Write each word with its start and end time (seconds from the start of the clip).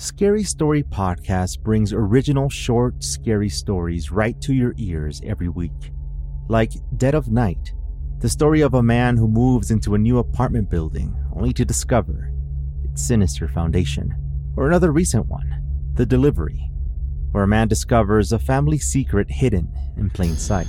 Scary 0.00 0.44
Story 0.44 0.82
Podcast 0.82 1.60
brings 1.60 1.92
original 1.92 2.48
short, 2.48 3.04
scary 3.04 3.50
stories 3.50 4.10
right 4.10 4.40
to 4.40 4.54
your 4.54 4.72
ears 4.78 5.20
every 5.26 5.50
week. 5.50 5.92
Like 6.48 6.72
Dead 6.96 7.14
of 7.14 7.30
Night, 7.30 7.74
the 8.20 8.30
story 8.30 8.62
of 8.62 8.72
a 8.72 8.82
man 8.82 9.18
who 9.18 9.28
moves 9.28 9.70
into 9.70 9.94
a 9.94 9.98
new 9.98 10.16
apartment 10.16 10.70
building 10.70 11.14
only 11.36 11.52
to 11.52 11.66
discover 11.66 12.32
its 12.82 13.06
sinister 13.06 13.46
foundation. 13.46 14.14
Or 14.56 14.66
another 14.66 14.90
recent 14.90 15.26
one, 15.26 15.62
The 15.92 16.06
Delivery, 16.06 16.70
where 17.32 17.44
a 17.44 17.46
man 17.46 17.68
discovers 17.68 18.32
a 18.32 18.38
family 18.38 18.78
secret 18.78 19.30
hidden 19.30 19.70
in 19.98 20.08
plain 20.08 20.38
sight. 20.38 20.66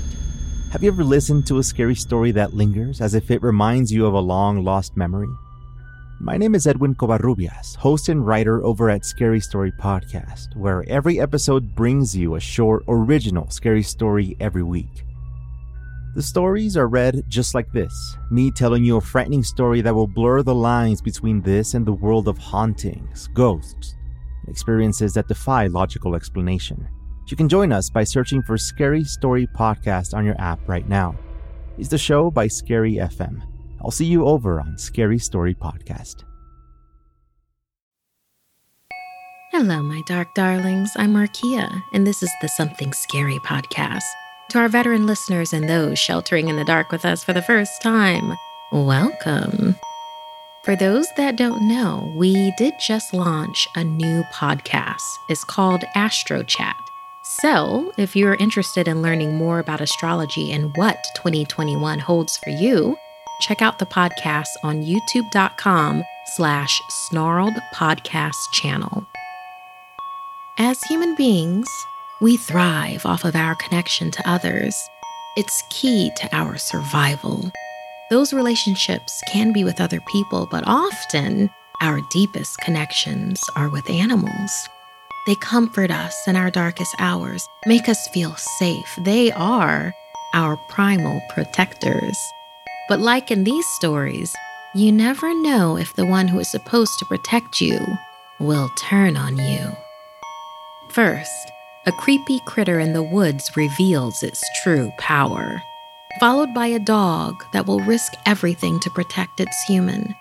Have 0.74 0.84
you 0.84 0.92
ever 0.92 1.06
listened 1.06 1.48
to 1.48 1.60
a 1.60 1.64
scary 1.64 1.96
story 1.96 2.32
that 2.32 2.54
lingers 2.54 3.00
as 3.00 3.16
if 3.16 3.32
it 3.32 3.42
reminds 3.42 3.94
you 3.94 4.06
of 4.06 4.14
a 4.14 4.20
long 4.20 4.66
lost 4.66 4.98
memory? 4.98 5.34
My 6.24 6.38
name 6.38 6.54
is 6.54 6.68
Edwin 6.68 6.94
Covarrubias, 6.94 7.76
host 7.78 8.08
and 8.08 8.24
writer 8.24 8.64
over 8.64 8.92
at 8.92 9.06
Scary 9.06 9.40
Story 9.40 9.72
Podcast, 9.72 10.56
where 10.56 10.88
every 10.88 11.20
episode 11.20 11.74
brings 11.74 12.16
you 12.16 12.36
a 12.36 12.40
short, 12.40 12.84
original 12.88 13.50
scary 13.50 13.82
story 13.82 14.38
every 14.40 14.62
week. 14.62 15.04
The 16.14 16.22
stories 16.22 16.78
are 16.78 16.88
read 16.88 17.24
just 17.28 17.56
like 17.56 17.72
this 17.72 17.92
me 18.30 18.52
telling 18.52 18.86
you 18.86 18.98
a 18.98 19.02
frightening 19.02 19.42
story 19.42 19.82
that 19.82 19.96
will 19.96 20.06
blur 20.06 20.44
the 20.44 20.54
lines 20.54 21.02
between 21.02 21.42
this 21.42 21.74
and 21.74 21.88
the 21.88 21.92
world 21.92 22.28
of 22.28 22.38
hauntings, 22.38 23.28
ghosts, 23.30 23.96
experiences 24.48 25.16
that 25.16 25.28
defy 25.28 25.66
logical 25.66 26.14
explanation. 26.14 26.88
You 27.30 27.36
can 27.36 27.50
join 27.50 27.72
us 27.72 27.90
by 27.90 28.04
searching 28.04 28.44
for 28.44 28.60
Scary 28.60 29.04
Story 29.06 29.48
Podcast 29.58 30.14
on 30.14 30.24
your 30.24 30.40
app 30.40 30.60
right 30.70 30.88
now. 30.88 31.18
It's 31.80 31.90
the 31.90 31.98
show 31.98 32.30
by 32.30 32.46
Scary 32.46 32.98
FM. 32.98 33.42
I'll 33.84 33.92
see 33.92 34.06
you 34.06 34.26
over 34.26 34.62
on 34.62 34.78
Scary 34.78 35.18
Story 35.18 35.56
Podcast. 35.56 36.24
Hello, 39.52 39.82
my 39.82 40.02
dark 40.06 40.34
darlings. 40.36 40.92
I'm 40.96 41.14
Markia, 41.14 41.82
and 41.92 42.06
this 42.06 42.22
is 42.22 42.32
the 42.42 42.48
Something 42.48 42.94
Scary 42.94 43.40
podcast. 43.40 44.04
To 44.52 44.60
our 44.60 44.70
veteran 44.70 45.08
listeners 45.08 45.52
and 45.52 45.68
those 45.68 45.98
sheltering 45.98 46.48
in 46.48 46.58
the 46.58 46.64
dark 46.64 46.92
with 46.92 47.06
us 47.06 47.24
for 47.24 47.34
the 47.34 47.42
first 47.42 47.82
time, 47.82 48.34
welcome. 48.72 49.76
For 50.64 50.76
those 50.76 51.08
that 51.18 51.36
don't 51.36 51.68
know, 51.68 52.14
we 52.16 52.54
did 52.58 52.76
just 52.80 53.14
launch 53.14 53.68
a 53.76 53.84
new 53.84 54.22
podcast. 54.32 55.02
It's 55.28 55.44
called 55.44 55.84
Astro 55.96 56.44
Chat. 56.44 56.78
So, 57.24 57.92
if 57.98 58.16
you're 58.16 58.36
interested 58.36 58.88
in 58.88 59.02
learning 59.02 59.36
more 59.36 59.60
about 59.60 59.82
astrology 59.82 60.52
and 60.52 60.76
what 60.78 61.04
2021 61.16 62.00
holds 62.00 62.38
for 62.38 62.52
you, 62.52 62.96
check 63.42 63.62
out 63.62 63.80
the 63.80 63.86
podcast 63.86 64.48
on 64.64 64.84
youtube.com 64.84 66.04
slash 66.36 66.82
snarled 66.90 67.56
podcast 67.74 68.36
channel. 68.54 69.06
As 70.58 70.82
human 70.84 71.16
beings, 71.16 71.68
we 72.22 72.38
thrive 72.38 73.06
off 73.06 73.26
of 73.26 73.36
our 73.36 73.56
connection 73.56 74.12
to 74.12 74.30
others. 74.30 74.76
It's 75.36 75.64
key 75.70 76.12
to 76.18 76.36
our 76.36 76.58
survival. 76.58 77.52
Those 78.10 78.34
relationships 78.34 79.22
can 79.28 79.54
be 79.54 79.64
with 79.64 79.82
other 79.82 80.02
people, 80.02 80.48
but 80.52 80.64
often 80.68 81.50
our 81.82 82.00
deepest 82.12 82.60
connections 82.60 83.42
are 83.56 83.70
with 83.70 83.90
animals. 83.90 84.52
They 85.26 85.36
comfort 85.36 85.90
us 85.90 86.28
in 86.28 86.36
our 86.36 86.52
darkest 86.52 86.94
hours, 87.00 87.48
make 87.66 87.90
us 87.90 88.08
feel 88.10 88.36
safe. 88.60 89.00
They 89.04 89.32
are 89.32 89.94
our 90.34 90.58
primal 90.70 91.22
protectors. 91.34 92.18
But 92.92 93.00
like 93.00 93.32
in 93.32 93.46
these 93.46 93.66
stories, 93.68 94.36
you 94.76 94.92
never 94.92 95.34
know 95.34 95.78
if 95.78 95.94
the 95.94 96.06
one 96.06 96.28
who 96.28 96.40
is 96.40 96.52
supposed 96.52 97.00
to 97.00 97.06
protect 97.06 97.62
you 97.62 97.80
will 98.38 98.70
turn 98.78 99.16
on 99.16 99.38
you. 99.38 99.72
First, 100.90 101.32
a 101.86 101.94
creepy 101.94 102.42
critter 102.46 102.82
in 102.82 102.92
the 102.92 103.02
woods 103.02 103.50
reveals 103.56 104.22
its 104.24 104.44
true 104.62 104.92
power, 104.98 105.62
followed 106.20 106.54
by 106.54 106.68
a 106.68 106.80
dog 106.80 107.42
that 107.54 107.66
will 107.66 107.80
risk 107.80 108.12
everything 108.26 108.78
to 108.82 108.90
protect 108.90 109.40
its 109.40 109.64
human. 109.64 110.14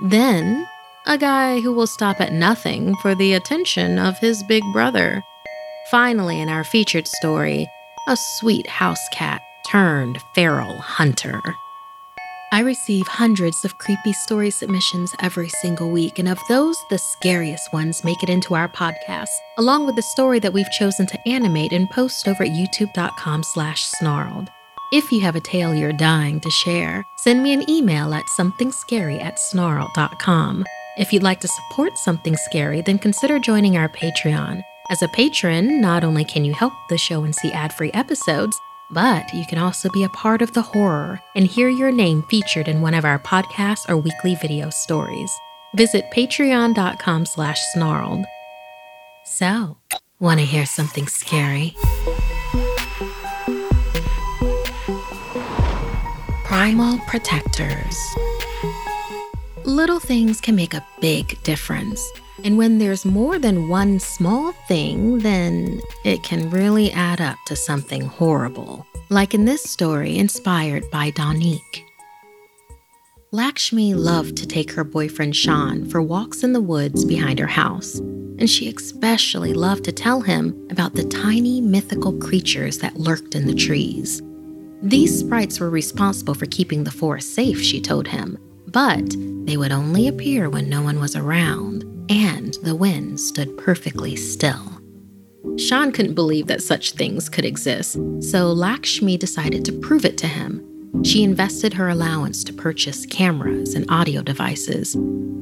Then, 0.00 0.66
a 1.06 1.18
guy 1.18 1.60
who 1.60 1.72
will 1.72 1.86
stop 1.86 2.20
at 2.20 2.32
nothing 2.32 2.96
for 2.96 3.14
the 3.14 3.34
attention 3.34 3.96
of 3.96 4.18
his 4.18 4.42
big 4.42 4.64
brother. 4.72 5.22
Finally, 5.92 6.40
in 6.40 6.48
our 6.48 6.64
featured 6.64 7.06
story, 7.06 7.68
a 8.08 8.16
sweet 8.40 8.66
house 8.66 9.08
cat 9.12 9.40
turned 9.70 10.20
feral 10.34 10.78
hunter. 10.78 11.40
I 12.50 12.60
receive 12.60 13.06
hundreds 13.06 13.62
of 13.66 13.76
creepy 13.76 14.14
story 14.14 14.50
submissions 14.50 15.14
every 15.20 15.50
single 15.50 15.90
week, 15.90 16.18
and 16.18 16.28
of 16.28 16.38
those, 16.48 16.78
the 16.88 16.96
scariest 16.96 17.72
ones 17.74 18.04
make 18.04 18.22
it 18.22 18.30
into 18.30 18.54
our 18.54 18.70
podcast, 18.70 19.28
along 19.58 19.84
with 19.84 19.96
the 19.96 20.02
story 20.02 20.38
that 20.38 20.54
we've 20.54 20.70
chosen 20.70 21.06
to 21.08 21.28
animate 21.28 21.72
and 21.72 21.90
post 21.90 22.26
over 22.26 22.44
at 22.44 22.50
youtube.com 22.50 23.42
slash 23.42 23.84
snarled. 23.84 24.48
If 24.92 25.12
you 25.12 25.20
have 25.20 25.36
a 25.36 25.40
tale 25.40 25.74
you're 25.74 25.92
dying 25.92 26.40
to 26.40 26.50
share, 26.50 27.04
send 27.18 27.42
me 27.42 27.52
an 27.52 27.68
email 27.68 28.14
at 28.14 28.24
somethingscary 28.38 29.20
at. 29.20 30.64
If 30.98 31.12
you'd 31.12 31.22
like 31.22 31.40
to 31.40 31.48
support 31.48 31.98
Something 31.98 32.36
Scary, 32.36 32.80
then 32.80 32.98
consider 32.98 33.38
joining 33.38 33.76
our 33.76 33.90
Patreon. 33.90 34.62
As 34.90 35.02
a 35.02 35.08
patron, 35.08 35.82
not 35.82 36.02
only 36.02 36.24
can 36.24 36.46
you 36.46 36.54
help 36.54 36.72
the 36.88 36.96
show 36.96 37.24
and 37.24 37.34
see 37.34 37.52
ad-free 37.52 37.92
episodes, 37.92 38.58
but 38.90 39.32
you 39.34 39.44
can 39.46 39.58
also 39.58 39.88
be 39.90 40.04
a 40.04 40.08
part 40.10 40.42
of 40.42 40.52
the 40.52 40.62
horror 40.62 41.20
and 41.34 41.46
hear 41.46 41.68
your 41.68 41.92
name 41.92 42.22
featured 42.24 42.68
in 42.68 42.80
one 42.80 42.94
of 42.94 43.04
our 43.04 43.18
podcasts 43.18 43.88
or 43.88 43.96
weekly 43.96 44.34
video 44.34 44.70
stories. 44.70 45.30
Visit 45.74 46.04
patreon.com 46.12 47.26
slash 47.26 47.60
snarled. 47.72 48.24
So, 49.24 49.76
want 50.18 50.40
to 50.40 50.46
hear 50.46 50.66
something 50.66 51.06
scary? 51.06 51.76
Primal 56.44 56.98
Protectors. 57.06 57.96
Little 59.64 60.00
things 60.00 60.40
can 60.40 60.56
make 60.56 60.72
a 60.72 60.86
big 61.00 61.40
difference. 61.42 62.02
And 62.44 62.56
when 62.56 62.78
there's 62.78 63.04
more 63.04 63.38
than 63.38 63.68
one 63.68 63.98
small 63.98 64.52
thing, 64.68 65.18
then 65.18 65.80
it 66.04 66.22
can 66.22 66.50
really 66.50 66.92
add 66.92 67.20
up 67.20 67.36
to 67.46 67.56
something 67.56 68.02
horrible. 68.02 68.86
Like 69.10 69.34
in 69.34 69.44
this 69.44 69.62
story 69.62 70.16
inspired 70.16 70.90
by 70.90 71.10
Donique. 71.10 71.84
Lakshmi 73.30 73.92
loved 73.92 74.36
to 74.38 74.46
take 74.46 74.72
her 74.72 74.84
boyfriend 74.84 75.36
Sean 75.36 75.88
for 75.90 76.00
walks 76.00 76.42
in 76.42 76.54
the 76.54 76.62
woods 76.62 77.04
behind 77.04 77.38
her 77.38 77.46
house, 77.46 77.98
and 77.98 78.48
she 78.48 78.72
especially 78.72 79.52
loved 79.52 79.84
to 79.84 79.92
tell 79.92 80.22
him 80.22 80.66
about 80.70 80.94
the 80.94 81.04
tiny 81.04 81.60
mythical 81.60 82.12
creatures 82.18 82.78
that 82.78 82.96
lurked 82.96 83.34
in 83.34 83.46
the 83.46 83.54
trees. 83.54 84.22
These 84.80 85.18
sprites 85.18 85.60
were 85.60 85.68
responsible 85.68 86.32
for 86.32 86.46
keeping 86.46 86.84
the 86.84 86.90
forest 86.90 87.34
safe, 87.34 87.60
she 87.60 87.82
told 87.82 88.08
him, 88.08 88.38
but 88.66 89.14
they 89.44 89.58
would 89.58 89.72
only 89.72 90.08
appear 90.08 90.48
when 90.48 90.70
no 90.70 90.80
one 90.80 90.98
was 90.98 91.14
around 91.14 91.77
and 92.08 92.54
the 92.62 92.74
wind 92.74 93.20
stood 93.20 93.56
perfectly 93.58 94.16
still. 94.16 94.78
Sean 95.56 95.92
couldn't 95.92 96.14
believe 96.14 96.46
that 96.46 96.62
such 96.62 96.92
things 96.92 97.28
could 97.28 97.44
exist, 97.44 97.98
so 98.20 98.52
Lakshmi 98.52 99.16
decided 99.16 99.64
to 99.64 99.72
prove 99.72 100.04
it 100.04 100.18
to 100.18 100.26
him. 100.26 100.64
She 101.04 101.22
invested 101.22 101.74
her 101.74 101.88
allowance 101.88 102.42
to 102.44 102.52
purchase 102.52 103.06
cameras 103.06 103.74
and 103.74 103.90
audio 103.90 104.22
devices. 104.22 104.96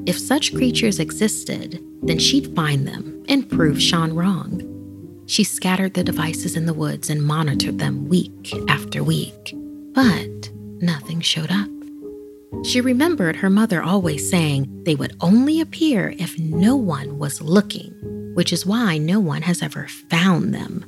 If 0.07 0.19
such 0.19 0.55
creatures 0.55 1.01
existed, 1.01 1.83
then 2.03 2.19
she'd 2.19 2.55
find 2.55 2.87
them 2.87 3.25
and 3.29 3.49
prove 3.49 3.81
Sean 3.81 4.13
wrong. 4.15 4.63
She 5.27 5.45
scattered 5.45 5.95
the 5.95 6.05
devices 6.05 6.57
in 6.57 6.67
the 6.67 6.75
woods 6.75 7.11
and 7.11 7.23
monitored 7.23 7.79
them 7.79 8.09
week 8.09 8.55
after 8.69 9.03
week, 9.03 9.55
but 9.93 10.51
nothing 10.81 11.21
showed 11.21 11.51
up. 11.51 11.76
She 12.65 12.81
remembered 12.81 13.37
her 13.37 13.51
mother 13.51 13.83
always 13.83 14.29
saying 14.29 14.85
they 14.85 14.95
would 14.95 15.17
only 15.21 15.61
appear 15.61 16.15
if 16.19 16.39
no 16.39 16.77
one 16.77 17.19
was 17.19 17.41
looking, 17.41 17.93
which 18.35 18.53
is 18.53 18.67
why 18.67 18.99
no 18.99 19.21
one 19.21 19.43
has 19.43 19.63
ever 19.63 19.89
found 20.11 20.55
them. 20.55 20.85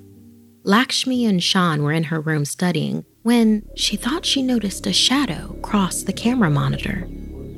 Lakshmi 0.65 1.25
and 1.25 1.43
Sean 1.43 1.83
were 1.83 1.93
in 1.93 2.05
her 2.05 2.21
room 2.21 2.45
studying 2.45 3.05
when 3.23 3.63
she 3.77 3.97
thought 3.97 4.27
she 4.27 4.43
noticed 4.43 4.87
a 4.87 4.93
shadow 4.93 5.57
cross 5.63 6.03
the 6.03 6.13
camera 6.13 6.51
monitor. 6.51 7.09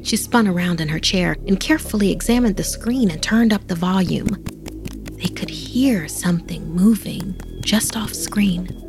She 0.02 0.16
spun 0.16 0.46
around 0.46 0.80
in 0.80 0.88
her 0.88 0.98
chair 0.98 1.36
and 1.46 1.58
carefully 1.58 2.10
examined 2.12 2.56
the 2.56 2.64
screen 2.64 3.10
and 3.10 3.22
turned 3.22 3.52
up 3.52 3.66
the 3.66 3.74
volume. 3.74 4.42
They 5.12 5.28
could 5.28 5.50
hear 5.50 6.08
something 6.08 6.70
moving 6.70 7.38
just 7.60 7.96
off 7.96 8.14
screen. 8.14 8.88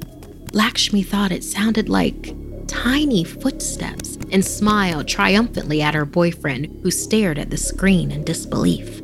Lakshmi 0.54 1.04
thought 1.04 1.32
it 1.32 1.44
sounded 1.44 1.90
like 1.90 2.36
tiny 2.72 3.26
footsteps 3.26 4.18
and 4.32 4.44
smiled 4.46 5.06
triumphantly 5.06 5.82
at 5.82 5.94
her 5.94 6.06
boyfriend, 6.06 6.80
who 6.82 6.90
stared 6.90 7.38
at 7.38 7.50
the 7.50 7.58
screen 7.58 8.12
in 8.12 8.24
disbelief. 8.24 9.02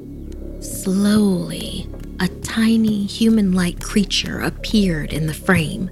Slowly, 0.62 1.86
a 2.22 2.30
tiny 2.30 3.06
human 3.06 3.52
like 3.52 3.82
creature 3.82 4.40
appeared 4.40 5.12
in 5.12 5.28
the 5.28 5.34
frame. 5.34 5.92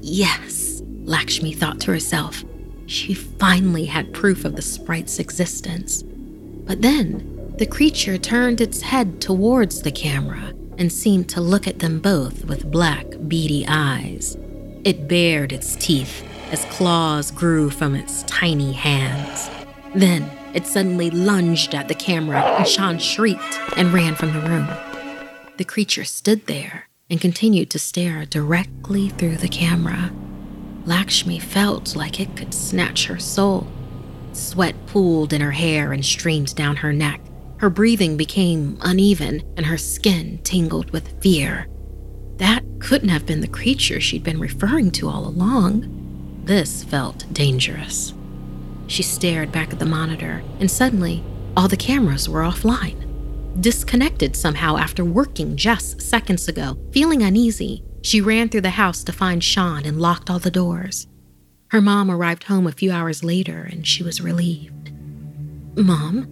Yes, 0.00 0.82
Lakshmi 1.04 1.52
thought 1.52 1.80
to 1.82 1.92
herself. 1.92 2.44
She 2.86 3.14
finally 3.14 3.84
had 3.84 4.12
proof 4.12 4.44
of 4.44 4.56
the 4.56 4.62
sprite's 4.62 5.20
existence. 5.20 6.02
But 6.02 6.82
then, 6.82 7.30
The 7.56 7.66
creature 7.66 8.18
turned 8.18 8.60
its 8.60 8.80
head 8.80 9.20
towards 9.20 9.82
the 9.82 9.92
camera 9.92 10.52
and 10.76 10.92
seemed 10.92 11.28
to 11.28 11.40
look 11.40 11.68
at 11.68 11.78
them 11.78 12.00
both 12.00 12.44
with 12.46 12.68
black, 12.68 13.06
beady 13.28 13.64
eyes. 13.68 14.36
It 14.82 15.06
bared 15.06 15.52
its 15.52 15.76
teeth 15.76 16.24
as 16.54 16.64
claws 16.66 17.32
grew 17.32 17.68
from 17.68 17.96
its 17.96 18.22
tiny 18.28 18.70
hands. 18.70 19.50
Then 19.92 20.30
it 20.54 20.68
suddenly 20.68 21.10
lunged 21.10 21.74
at 21.74 21.88
the 21.88 21.96
camera, 21.96 22.40
and 22.42 22.68
Sean 22.68 23.00
shrieked 23.00 23.58
and 23.76 23.92
ran 23.92 24.14
from 24.14 24.32
the 24.32 24.40
room. 24.40 24.68
The 25.56 25.64
creature 25.64 26.04
stood 26.04 26.46
there 26.46 26.88
and 27.10 27.20
continued 27.20 27.70
to 27.70 27.80
stare 27.80 28.24
directly 28.24 29.08
through 29.08 29.38
the 29.38 29.48
camera. 29.48 30.12
Lakshmi 30.84 31.40
felt 31.40 31.96
like 31.96 32.20
it 32.20 32.36
could 32.36 32.54
snatch 32.54 33.06
her 33.06 33.18
soul. 33.18 33.66
Sweat 34.32 34.76
pooled 34.86 35.32
in 35.32 35.40
her 35.40 35.50
hair 35.50 35.92
and 35.92 36.04
streamed 36.04 36.54
down 36.54 36.76
her 36.76 36.92
neck. 36.92 37.20
Her 37.56 37.70
breathing 37.70 38.16
became 38.16 38.78
uneven 38.80 39.42
and 39.56 39.66
her 39.66 39.78
skin 39.78 40.38
tingled 40.44 40.92
with 40.92 41.20
fear. 41.20 41.66
That 42.36 42.62
couldn't 42.78 43.08
have 43.08 43.26
been 43.26 43.40
the 43.40 43.48
creature 43.48 44.00
she'd 44.00 44.22
been 44.22 44.38
referring 44.38 44.92
to 44.92 45.08
all 45.08 45.26
along. 45.26 46.03
This 46.44 46.84
felt 46.84 47.24
dangerous. 47.32 48.12
She 48.86 49.02
stared 49.02 49.50
back 49.50 49.72
at 49.72 49.78
the 49.78 49.86
monitor, 49.86 50.42
and 50.60 50.70
suddenly, 50.70 51.24
all 51.56 51.68
the 51.68 51.76
cameras 51.76 52.28
were 52.28 52.42
offline. 52.42 53.00
Disconnected 53.62 54.36
somehow 54.36 54.76
after 54.76 55.06
working 55.06 55.56
just 55.56 56.02
seconds 56.02 56.46
ago, 56.46 56.76
feeling 56.92 57.22
uneasy, 57.22 57.82
she 58.02 58.20
ran 58.20 58.50
through 58.50 58.60
the 58.60 58.70
house 58.70 59.02
to 59.04 59.12
find 59.12 59.42
Sean 59.42 59.86
and 59.86 59.98
locked 59.98 60.28
all 60.28 60.38
the 60.38 60.50
doors. 60.50 61.06
Her 61.68 61.80
mom 61.80 62.10
arrived 62.10 62.44
home 62.44 62.66
a 62.66 62.72
few 62.72 62.92
hours 62.92 63.24
later 63.24 63.66
and 63.72 63.86
she 63.86 64.02
was 64.02 64.20
relieved. 64.20 64.92
Mom, 65.76 66.28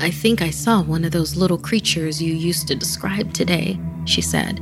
I 0.00 0.10
think 0.10 0.40
I 0.40 0.48
saw 0.48 0.80
one 0.82 1.04
of 1.04 1.12
those 1.12 1.36
little 1.36 1.58
creatures 1.58 2.22
you 2.22 2.32
used 2.32 2.68
to 2.68 2.74
describe 2.74 3.34
today, 3.34 3.78
she 4.06 4.22
said. 4.22 4.60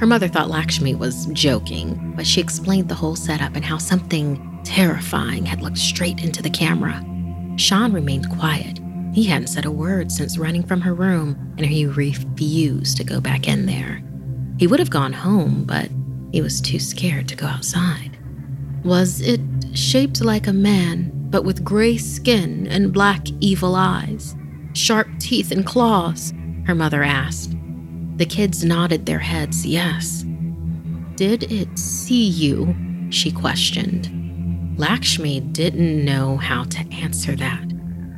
Her 0.00 0.06
mother 0.06 0.28
thought 0.28 0.48
Lakshmi 0.48 0.94
was 0.94 1.26
joking, 1.26 2.14
but 2.16 2.26
she 2.26 2.40
explained 2.40 2.88
the 2.88 2.94
whole 2.94 3.16
setup 3.16 3.54
and 3.54 3.62
how 3.62 3.76
something 3.76 4.58
terrifying 4.64 5.44
had 5.44 5.60
looked 5.60 5.76
straight 5.76 6.24
into 6.24 6.42
the 6.42 6.48
camera. 6.48 7.04
Sean 7.56 7.92
remained 7.92 8.30
quiet. 8.30 8.80
He 9.12 9.24
hadn't 9.24 9.48
said 9.48 9.66
a 9.66 9.70
word 9.70 10.10
since 10.10 10.38
running 10.38 10.62
from 10.62 10.80
her 10.80 10.94
room, 10.94 11.54
and 11.58 11.66
he 11.66 11.84
refused 11.84 12.96
to 12.96 13.04
go 13.04 13.20
back 13.20 13.46
in 13.46 13.66
there. 13.66 14.02
He 14.58 14.66
would 14.66 14.80
have 14.80 14.88
gone 14.88 15.12
home, 15.12 15.64
but 15.64 15.90
he 16.32 16.40
was 16.40 16.62
too 16.62 16.78
scared 16.78 17.28
to 17.28 17.36
go 17.36 17.44
outside. 17.46 18.16
Was 18.84 19.20
it 19.20 19.42
shaped 19.74 20.22
like 20.22 20.46
a 20.46 20.52
man, 20.54 21.10
but 21.28 21.44
with 21.44 21.62
gray 21.62 21.98
skin 21.98 22.66
and 22.68 22.90
black 22.90 23.26
evil 23.40 23.74
eyes? 23.74 24.34
Sharp 24.72 25.08
teeth 25.18 25.50
and 25.50 25.66
claws? 25.66 26.32
Her 26.66 26.74
mother 26.74 27.02
asked. 27.02 27.54
The 28.20 28.26
kids 28.26 28.62
nodded 28.62 29.06
their 29.06 29.18
heads 29.18 29.64
yes. 29.64 30.26
Did 31.14 31.50
it 31.50 31.78
see 31.78 32.28
you? 32.28 32.76
She 33.08 33.32
questioned. 33.32 34.74
Lakshmi 34.78 35.40
didn't 35.40 36.04
know 36.04 36.36
how 36.36 36.64
to 36.64 36.80
answer 36.92 37.34
that. 37.36 37.64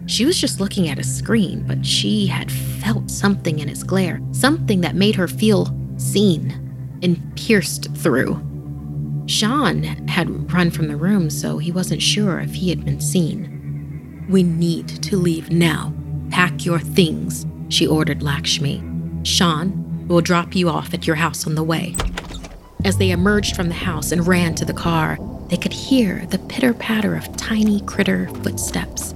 She 0.07 0.25
was 0.25 0.41
just 0.41 0.59
looking 0.59 0.89
at 0.89 0.99
a 0.99 1.05
screen, 1.05 1.65
but 1.69 1.87
she 1.87 2.27
had 2.27 2.51
felt 2.51 3.13
something 3.13 3.61
in 3.61 3.69
its 3.69 3.85
glare, 3.85 4.21
something 4.33 4.81
that 4.81 4.97
made 4.97 5.15
her 5.15 5.29
feel 5.29 5.73
seen 5.99 6.99
and 7.01 7.37
pierced 7.37 7.95
through. 7.95 8.43
Sean 9.27 9.85
had 10.09 10.53
run 10.53 10.73
from 10.73 10.89
the 10.89 10.97
room, 10.97 11.31
so 11.31 11.59
he 11.59 11.71
wasn't 11.71 12.03
sure 12.03 12.41
if 12.41 12.53
he 12.53 12.71
had 12.71 12.85
been 12.85 13.01
seen. 13.01 14.27
We 14.29 14.43
need 14.43 14.89
to 15.05 15.17
leave 15.17 15.53
now. 15.53 15.95
Pack 16.31 16.65
your 16.65 16.81
things, 16.81 17.47
she 17.69 17.87
ordered 17.87 18.25
Lakshmi. 18.25 18.83
Sean 19.23 19.82
will 20.13 20.21
drop 20.21 20.55
you 20.55 20.69
off 20.69 20.93
at 20.95 21.07
your 21.07 21.17
house 21.17 21.47
on 21.47 21.55
the 21.55 21.63
way. 21.63 21.97
As 22.85 22.99
they 22.99 23.11
emerged 23.11 23.57
from 23.57 23.69
the 23.69 23.75
house 23.75 24.13
and 24.13 24.27
ran 24.27 24.55
to 24.57 24.65
the 24.65 24.73
car, 24.73 25.19
they 25.49 25.57
could 25.57 25.73
hear 25.73 26.27
the 26.27 26.39
pitter 26.39 26.75
patter 26.75 27.17
of 27.17 27.37
tiny 27.37 27.81
critter 27.83 28.29
footsteps. 28.43 29.15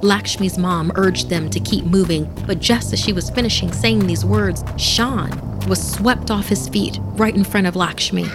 Lakshmi's 0.00 0.56
mom 0.56 0.92
urged 0.94 1.28
them 1.28 1.50
to 1.50 1.60
keep 1.60 1.84
moving, 1.84 2.32
but 2.46 2.60
just 2.60 2.92
as 2.92 3.00
she 3.00 3.12
was 3.12 3.30
finishing 3.30 3.72
saying 3.72 4.06
these 4.06 4.24
words, 4.24 4.62
Sean 4.76 5.30
was 5.68 5.92
swept 5.92 6.30
off 6.30 6.48
his 6.48 6.68
feet 6.68 6.98
right 7.14 7.34
in 7.34 7.44
front 7.44 7.66
of 7.66 7.76
Lakshmi. 7.76 8.26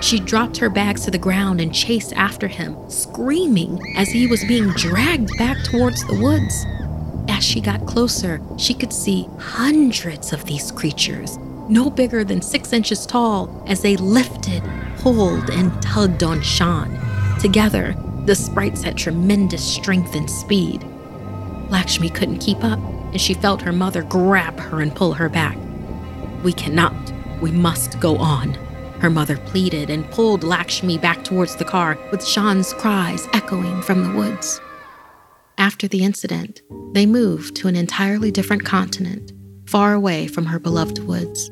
She 0.00 0.18
dropped 0.18 0.56
her 0.56 0.70
bags 0.70 1.04
to 1.04 1.10
the 1.10 1.18
ground 1.18 1.60
and 1.60 1.72
chased 1.72 2.12
after 2.14 2.48
him, 2.48 2.76
screaming 2.88 3.78
as 3.96 4.08
he 4.08 4.26
was 4.26 4.44
being 4.46 4.70
dragged 4.70 5.30
back 5.38 5.58
towards 5.64 6.04
the 6.06 6.18
woods. 6.20 6.66
As 7.28 7.44
she 7.44 7.60
got 7.60 7.86
closer, 7.86 8.40
she 8.58 8.74
could 8.74 8.92
see 8.92 9.28
hundreds 9.38 10.32
of 10.32 10.44
these 10.44 10.72
creatures, 10.72 11.38
no 11.72 11.88
bigger 11.88 12.22
than 12.22 12.42
six 12.42 12.72
inches 12.72 13.06
tall, 13.06 13.64
as 13.66 13.80
they 13.80 13.96
lifted, 13.96 14.62
pulled, 14.98 15.48
and 15.50 15.82
tugged 15.82 16.22
on 16.22 16.42
Sean. 16.42 16.98
Together, 17.40 17.96
the 18.26 18.34
sprites 18.34 18.82
had 18.82 18.98
tremendous 18.98 19.64
strength 19.64 20.14
and 20.14 20.30
speed. 20.30 20.84
Lakshmi 21.70 22.10
couldn't 22.10 22.38
keep 22.38 22.62
up, 22.62 22.78
and 22.78 23.20
she 23.20 23.34
felt 23.34 23.62
her 23.62 23.72
mother 23.72 24.02
grab 24.02 24.60
her 24.60 24.82
and 24.82 24.94
pull 24.94 25.14
her 25.14 25.28
back. 25.28 25.56
We 26.44 26.52
cannot. 26.52 26.94
We 27.40 27.50
must 27.50 27.98
go 27.98 28.16
on. 28.18 28.54
Her 29.00 29.10
mother 29.10 29.38
pleaded 29.38 29.88
and 29.88 30.08
pulled 30.10 30.44
Lakshmi 30.44 30.98
back 30.98 31.24
towards 31.24 31.56
the 31.56 31.64
car, 31.64 31.98
with 32.10 32.24
Sean's 32.24 32.74
cries 32.74 33.26
echoing 33.32 33.80
from 33.82 34.04
the 34.04 34.16
woods. 34.16 34.60
After 35.58 35.88
the 35.88 36.04
incident, 36.04 36.60
they 36.92 37.06
moved 37.06 37.56
to 37.56 37.68
an 37.68 37.76
entirely 37.76 38.30
different 38.30 38.64
continent, 38.64 39.32
far 39.66 39.94
away 39.94 40.26
from 40.26 40.46
her 40.46 40.58
beloved 40.58 40.98
woods. 41.00 41.50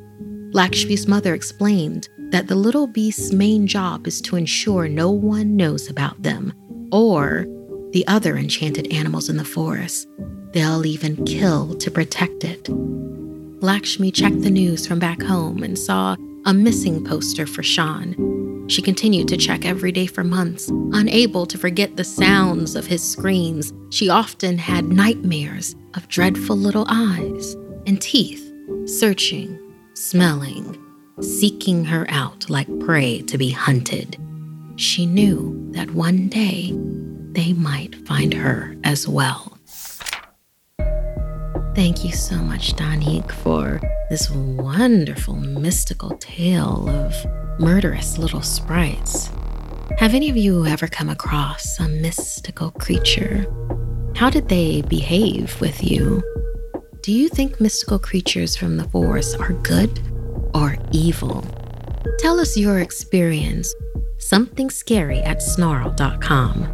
Lakshmi's 0.52 1.06
mother 1.06 1.32
explained 1.34 2.08
that 2.30 2.48
the 2.48 2.56
little 2.56 2.88
beast's 2.88 3.32
main 3.32 3.68
job 3.68 4.08
is 4.08 4.20
to 4.22 4.34
ensure 4.34 4.88
no 4.88 5.10
one 5.10 5.56
knows 5.56 5.88
about 5.88 6.20
them 6.22 6.52
or 6.90 7.46
the 7.92 8.04
other 8.08 8.36
enchanted 8.36 8.92
animals 8.92 9.28
in 9.28 9.36
the 9.36 9.44
forest. 9.44 10.08
They'll 10.52 10.84
even 10.84 11.24
kill 11.24 11.74
to 11.76 11.90
protect 11.90 12.42
it. 12.42 12.68
Lakshmi 13.62 14.10
checked 14.10 14.42
the 14.42 14.50
news 14.50 14.88
from 14.88 14.98
back 14.98 15.22
home 15.22 15.62
and 15.62 15.78
saw 15.78 16.16
a 16.46 16.52
missing 16.52 17.04
poster 17.04 17.46
for 17.46 17.62
Sean. 17.62 18.66
She 18.68 18.82
continued 18.82 19.28
to 19.28 19.36
check 19.36 19.64
every 19.64 19.92
day 19.92 20.06
for 20.06 20.24
months, 20.24 20.68
unable 20.92 21.46
to 21.46 21.58
forget 21.58 21.96
the 21.96 22.04
sounds 22.04 22.74
of 22.74 22.86
his 22.86 23.08
screams. 23.08 23.72
She 23.90 24.08
often 24.08 24.58
had 24.58 24.86
nightmares 24.86 25.76
of 25.94 26.08
dreadful 26.08 26.56
little 26.56 26.86
eyes 26.88 27.54
and 27.86 28.00
teeth, 28.00 28.52
searching, 28.86 29.58
smelling, 30.00 30.76
seeking 31.20 31.84
her 31.84 32.06
out 32.08 32.48
like 32.48 32.66
prey 32.80 33.20
to 33.22 33.36
be 33.36 33.50
hunted. 33.50 34.16
She 34.76 35.04
knew 35.04 35.68
that 35.72 35.90
one 35.90 36.28
day 36.28 36.72
they 37.32 37.52
might 37.52 37.94
find 38.06 38.32
her 38.32 38.74
as 38.82 39.06
well. 39.06 39.58
Thank 41.74 42.04
you 42.04 42.12
so 42.12 42.36
much, 42.36 42.74
Donique, 42.74 43.30
for 43.30 43.80
this 44.08 44.30
wonderful 44.30 45.36
mystical 45.36 46.16
tale 46.18 46.88
of 46.88 47.14
murderous 47.60 48.18
little 48.18 48.42
sprites. 48.42 49.30
Have 49.98 50.14
any 50.14 50.30
of 50.30 50.36
you 50.36 50.66
ever 50.66 50.88
come 50.88 51.10
across 51.10 51.78
a 51.78 51.88
mystical 51.88 52.70
creature? 52.72 53.46
How 54.16 54.30
did 54.30 54.48
they 54.48 54.82
behave 54.82 55.60
with 55.60 55.84
you? 55.84 56.22
Do 57.02 57.12
you 57.12 57.30
think 57.30 57.62
mystical 57.62 57.98
creatures 57.98 58.56
from 58.56 58.76
the 58.76 58.84
forest 58.84 59.38
are 59.40 59.54
good 59.54 60.02
or 60.52 60.76
evil? 60.92 61.42
Tell 62.18 62.38
us 62.38 62.58
your 62.58 62.78
experience. 62.80 63.74
Something 64.18 64.68
scary 64.68 65.20
at 65.20 65.38
snarled.com. 65.38 66.68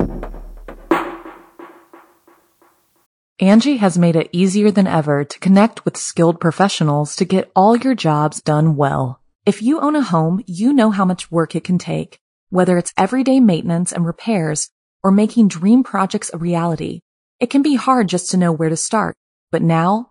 Angie 3.38 3.76
has 3.76 3.96
made 3.96 4.16
it 4.16 4.28
easier 4.32 4.72
than 4.72 4.88
ever 4.88 5.22
to 5.22 5.38
connect 5.38 5.84
with 5.84 5.96
skilled 5.96 6.40
professionals 6.40 7.14
to 7.16 7.24
get 7.24 7.52
all 7.54 7.76
your 7.76 7.94
jobs 7.94 8.42
done 8.42 8.74
well. 8.74 9.20
If 9.44 9.62
you 9.62 9.78
own 9.78 9.94
a 9.94 10.02
home, 10.02 10.42
you 10.48 10.72
know 10.72 10.90
how 10.90 11.04
much 11.04 11.30
work 11.30 11.54
it 11.54 11.62
can 11.62 11.78
take, 11.78 12.18
whether 12.50 12.78
it's 12.78 12.92
everyday 12.96 13.38
maintenance 13.38 13.92
and 13.92 14.04
repairs 14.04 14.70
or 15.04 15.12
making 15.12 15.46
dream 15.46 15.84
projects 15.84 16.32
a 16.34 16.38
reality. 16.38 16.98
It 17.38 17.48
can 17.48 17.62
be 17.62 17.76
hard 17.76 18.08
just 18.08 18.32
to 18.32 18.36
know 18.36 18.50
where 18.50 18.70
to 18.70 18.76
start, 18.76 19.14
but 19.52 19.62
now 19.62 20.10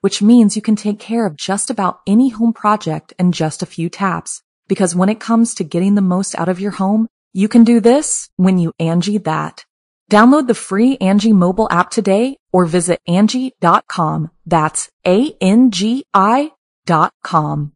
Which 0.00 0.22
means 0.22 0.56
you 0.56 0.62
can 0.62 0.76
take 0.76 0.98
care 0.98 1.26
of 1.26 1.36
just 1.36 1.70
about 1.70 2.00
any 2.06 2.28
home 2.30 2.52
project 2.52 3.12
in 3.18 3.32
just 3.32 3.62
a 3.62 3.66
few 3.66 3.88
taps. 3.88 4.42
Because 4.68 4.94
when 4.94 5.08
it 5.08 5.20
comes 5.20 5.54
to 5.54 5.64
getting 5.64 5.94
the 5.94 6.02
most 6.02 6.38
out 6.38 6.48
of 6.48 6.60
your 6.60 6.72
home, 6.72 7.08
you 7.32 7.48
can 7.48 7.64
do 7.64 7.80
this 7.80 8.28
when 8.36 8.58
you 8.58 8.72
Angie 8.78 9.18
that. 9.18 9.64
Download 10.10 10.46
the 10.46 10.54
free 10.54 10.96
Angie 10.96 11.32
mobile 11.32 11.68
app 11.70 11.90
today 11.90 12.36
or 12.52 12.66
visit 12.66 13.00
Angie.com. 13.06 14.30
That's 14.44 14.90
A-N-G-I 15.06 16.50
dot 16.84 17.12
com. 17.22 17.72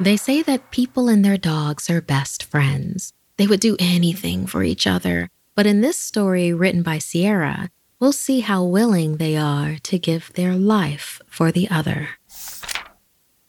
They 0.00 0.16
say 0.16 0.42
that 0.42 0.70
people 0.70 1.08
and 1.08 1.24
their 1.24 1.36
dogs 1.36 1.90
are 1.90 2.00
best 2.00 2.42
friends. 2.42 3.12
They 3.36 3.46
would 3.46 3.60
do 3.60 3.76
anything 3.78 4.46
for 4.46 4.62
each 4.62 4.86
other. 4.86 5.28
But 5.58 5.66
in 5.66 5.80
this 5.80 5.96
story 5.96 6.52
written 6.52 6.82
by 6.84 6.98
Sierra, 6.98 7.68
we'll 7.98 8.12
see 8.12 8.38
how 8.38 8.62
willing 8.62 9.16
they 9.16 9.36
are 9.36 9.74
to 9.82 9.98
give 9.98 10.32
their 10.34 10.54
life 10.54 11.20
for 11.26 11.50
the 11.50 11.68
other. 11.68 12.10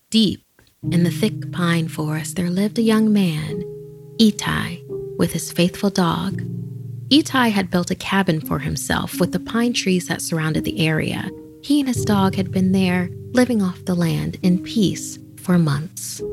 Deep 0.09 0.43
in 0.91 1.03
the 1.03 1.11
thick 1.11 1.51
pine 1.51 1.87
forest, 1.87 2.35
there 2.35 2.49
lived 2.49 2.79
a 2.79 2.81
young 2.81 3.13
man, 3.13 3.61
Itai, 4.19 4.81
with 5.19 5.33
his 5.33 5.51
faithful 5.51 5.91
dog. 5.91 6.41
Itai 7.09 7.51
had 7.51 7.69
built 7.69 7.91
a 7.91 7.95
cabin 7.95 8.41
for 8.41 8.57
himself 8.57 9.19
with 9.19 9.31
the 9.31 9.39
pine 9.39 9.73
trees 9.73 10.07
that 10.07 10.23
surrounded 10.23 10.63
the 10.63 10.83
area. 10.83 11.29
He 11.61 11.79
and 11.79 11.87
his 11.87 12.03
dog 12.03 12.33
had 12.33 12.51
been 12.51 12.71
there, 12.71 13.11
living 13.33 13.61
off 13.61 13.85
the 13.85 13.93
land 13.93 14.39
in 14.41 14.63
peace 14.63 15.19
for 15.35 15.59
months. 15.59 16.23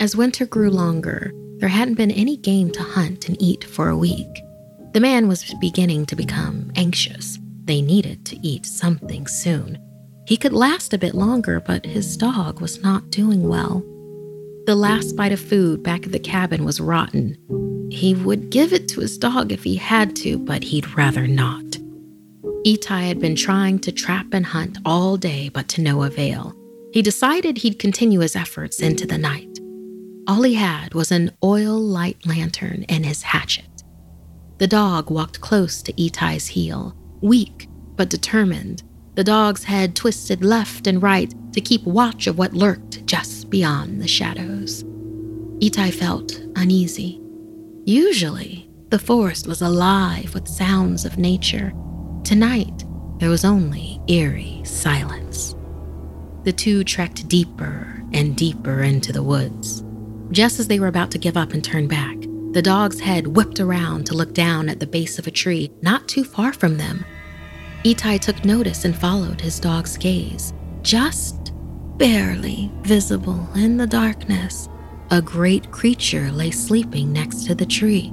As 0.00 0.16
winter 0.16 0.46
grew 0.46 0.70
longer, 0.70 1.30
there 1.58 1.68
hadn't 1.68 1.96
been 1.96 2.10
any 2.10 2.38
game 2.38 2.70
to 2.70 2.82
hunt 2.82 3.28
and 3.28 3.36
eat 3.42 3.64
for 3.64 3.90
a 3.90 3.98
week. 3.98 4.40
The 4.94 5.00
man 5.00 5.26
was 5.26 5.52
beginning 5.54 6.06
to 6.06 6.14
become 6.14 6.70
anxious. 6.76 7.40
They 7.64 7.82
needed 7.82 8.24
to 8.26 8.46
eat 8.46 8.64
something 8.64 9.26
soon. 9.26 9.76
He 10.28 10.36
could 10.36 10.52
last 10.52 10.94
a 10.94 10.98
bit 10.98 11.16
longer, 11.16 11.58
but 11.58 11.84
his 11.84 12.16
dog 12.16 12.60
was 12.60 12.80
not 12.80 13.10
doing 13.10 13.48
well. 13.48 13.80
The 14.66 14.76
last 14.76 15.16
bite 15.16 15.32
of 15.32 15.40
food 15.40 15.82
back 15.82 16.06
at 16.06 16.12
the 16.12 16.20
cabin 16.20 16.64
was 16.64 16.80
rotten. 16.80 17.36
He 17.90 18.14
would 18.14 18.50
give 18.50 18.72
it 18.72 18.86
to 18.90 19.00
his 19.00 19.18
dog 19.18 19.50
if 19.50 19.64
he 19.64 19.74
had 19.74 20.14
to, 20.16 20.38
but 20.38 20.62
he'd 20.62 20.96
rather 20.96 21.26
not. 21.26 21.64
Itai 22.64 23.08
had 23.08 23.18
been 23.18 23.34
trying 23.34 23.80
to 23.80 23.90
trap 23.90 24.28
and 24.32 24.46
hunt 24.46 24.78
all 24.84 25.16
day, 25.16 25.48
but 25.48 25.66
to 25.70 25.82
no 25.82 26.04
avail. 26.04 26.54
He 26.92 27.02
decided 27.02 27.58
he'd 27.58 27.80
continue 27.80 28.20
his 28.20 28.36
efforts 28.36 28.78
into 28.78 29.08
the 29.08 29.18
night. 29.18 29.58
All 30.28 30.42
he 30.42 30.54
had 30.54 30.94
was 30.94 31.10
an 31.10 31.32
oil 31.42 31.80
light 31.80 32.24
lantern 32.24 32.84
and 32.88 33.04
his 33.04 33.22
hatchet. 33.22 33.73
The 34.58 34.66
dog 34.66 35.10
walked 35.10 35.40
close 35.40 35.82
to 35.82 35.92
Itai's 35.94 36.46
heel, 36.46 36.94
weak 37.20 37.68
but 37.96 38.10
determined, 38.10 38.82
the 39.14 39.24
dog's 39.24 39.64
head 39.64 39.94
twisted 39.94 40.44
left 40.44 40.86
and 40.86 41.02
right 41.02 41.32
to 41.52 41.60
keep 41.60 41.84
watch 41.84 42.26
of 42.26 42.38
what 42.38 42.52
lurked 42.52 43.06
just 43.06 43.50
beyond 43.50 44.02
the 44.02 44.08
shadows. 44.08 44.82
Itai 45.60 45.94
felt 45.94 46.40
uneasy. 46.56 47.20
Usually, 47.84 48.68
the 48.90 48.98
forest 48.98 49.46
was 49.46 49.62
alive 49.62 50.34
with 50.34 50.48
sounds 50.48 51.04
of 51.04 51.18
nature. 51.18 51.72
Tonight, 52.24 52.84
there 53.18 53.30
was 53.30 53.44
only 53.44 54.00
eerie 54.08 54.62
silence. 54.64 55.54
The 56.42 56.52
two 56.52 56.82
trekked 56.84 57.28
deeper 57.28 58.02
and 58.12 58.36
deeper 58.36 58.82
into 58.82 59.12
the 59.12 59.22
woods. 59.22 59.84
Just 60.30 60.58
as 60.58 60.66
they 60.66 60.80
were 60.80 60.88
about 60.88 61.10
to 61.12 61.18
give 61.18 61.36
up 61.36 61.52
and 61.52 61.62
turn 61.62 61.86
back, 61.86 62.13
the 62.54 62.62
dog's 62.62 63.00
head 63.00 63.26
whipped 63.26 63.58
around 63.58 64.06
to 64.06 64.14
look 64.14 64.32
down 64.32 64.68
at 64.68 64.78
the 64.78 64.86
base 64.86 65.18
of 65.18 65.26
a 65.26 65.30
tree 65.30 65.72
not 65.82 66.06
too 66.06 66.22
far 66.22 66.52
from 66.52 66.76
them. 66.76 67.04
Itai 67.84 68.20
took 68.20 68.44
notice 68.44 68.84
and 68.84 68.96
followed 68.96 69.40
his 69.40 69.58
dog's 69.58 69.96
gaze. 69.96 70.52
Just 70.80 71.52
barely 71.98 72.70
visible 72.82 73.48
in 73.56 73.76
the 73.76 73.88
darkness, 73.88 74.68
a 75.10 75.20
great 75.20 75.68
creature 75.72 76.30
lay 76.30 76.52
sleeping 76.52 77.12
next 77.12 77.44
to 77.46 77.56
the 77.56 77.66
tree. 77.66 78.12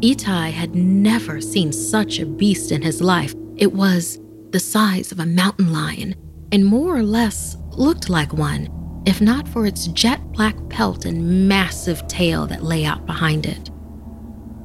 Itai 0.00 0.52
had 0.52 0.74
never 0.74 1.40
seen 1.40 1.72
such 1.72 2.18
a 2.18 2.26
beast 2.26 2.70
in 2.70 2.82
his 2.82 3.00
life. 3.00 3.34
It 3.56 3.72
was 3.72 4.20
the 4.50 4.60
size 4.60 5.10
of 5.10 5.20
a 5.20 5.26
mountain 5.26 5.72
lion 5.72 6.14
and 6.52 6.66
more 6.66 6.94
or 6.94 7.02
less 7.02 7.56
looked 7.70 8.10
like 8.10 8.34
one 8.34 8.68
if 9.06 9.20
not 9.20 9.46
for 9.48 9.66
its 9.66 9.86
jet 9.88 10.20
black 10.32 10.56
pelt 10.68 11.04
and 11.04 11.48
massive 11.48 12.06
tail 12.08 12.46
that 12.46 12.64
lay 12.64 12.84
out 12.84 13.04
behind 13.06 13.46
it. 13.46 13.70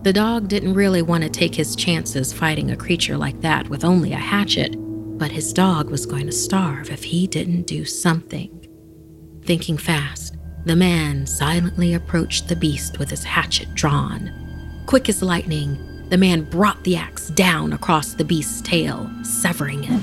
The 0.04 0.14
dog 0.14 0.48
didn't 0.48 0.76
really 0.76 1.02
want 1.02 1.24
to 1.24 1.30
take 1.30 1.54
his 1.54 1.76
chances 1.76 2.32
fighting 2.32 2.72
a 2.72 2.78
creature 2.78 3.18
like 3.18 3.42
that 3.42 3.68
with 3.68 3.84
only 3.84 4.14
a 4.14 4.18
hatchet, 4.18 4.76
but 5.18 5.32
his 5.32 5.52
dog 5.52 5.90
was 5.90 6.06
going 6.06 6.26
to 6.26 6.32
starve 6.32 6.90
if 6.90 7.04
he 7.04 7.28
didn't 7.28 7.64
do 7.64 7.84
something. 7.84 8.50
Thinking 9.44 9.78
fast, 9.78 10.38
the 10.66 10.76
man 10.76 11.26
silently 11.28 11.94
approached 11.94 12.48
the 12.48 12.56
beast 12.56 12.98
with 12.98 13.10
his 13.10 13.26
hatchet 13.26 13.74
drawn. 13.74 14.32
Quick 14.86 15.10
as 15.10 15.22
lightning, 15.22 15.78
the 16.10 16.18
man 16.18 16.44
brought 16.44 16.82
the 16.86 16.96
axe 16.96 17.28
down 17.30 17.74
across 17.74 18.14
the 18.14 18.24
beast's 18.24 18.62
tail, 18.62 19.10
severing 19.24 19.84
it. 19.84 20.02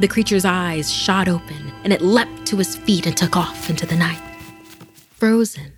The 0.00 0.08
creature's 0.08 0.44
eyes 0.44 0.92
shot 0.92 1.28
open 1.28 1.63
and 1.84 1.92
it 1.92 2.02
leapt 2.02 2.46
to 2.46 2.56
his 2.56 2.74
feet 2.74 3.06
and 3.06 3.16
took 3.16 3.36
off 3.36 3.70
into 3.70 3.86
the 3.86 3.96
night. 3.96 4.20
Frozen, 5.10 5.72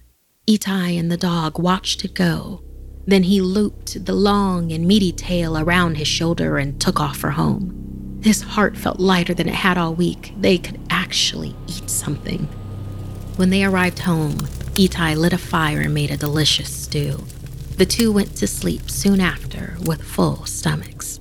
Itai 0.48 0.98
and 0.98 1.10
the 1.10 1.16
dog 1.16 1.58
watched 1.58 2.04
it 2.04 2.14
go. 2.14 2.62
Then 3.06 3.24
he 3.24 3.40
looped 3.40 4.04
the 4.06 4.14
long 4.14 4.72
and 4.72 4.86
meaty 4.86 5.12
tail 5.12 5.58
around 5.58 5.96
his 5.96 6.08
shoulder 6.08 6.58
and 6.58 6.80
took 6.80 7.00
off 7.00 7.18
for 7.18 7.30
home. 7.30 8.20
His 8.22 8.42
heart 8.42 8.76
felt 8.76 8.98
lighter 8.98 9.34
than 9.34 9.48
it 9.48 9.54
had 9.54 9.78
all 9.78 9.94
week. 9.94 10.32
They 10.38 10.58
could 10.58 10.80
actually 10.90 11.54
eat 11.68 11.90
something. 11.90 12.48
When 13.36 13.50
they 13.50 13.64
arrived 13.64 14.00
home, 14.00 14.38
Itai 14.76 15.16
lit 15.16 15.32
a 15.32 15.38
fire 15.38 15.80
and 15.80 15.94
made 15.94 16.10
a 16.10 16.16
delicious 16.16 16.72
stew. 16.72 17.24
The 17.76 17.86
two 17.86 18.10
went 18.10 18.34
to 18.36 18.46
sleep 18.46 18.90
soon 18.90 19.20
after 19.20 19.76
with 19.84 20.02
full 20.02 20.44
stomachs. 20.46 21.20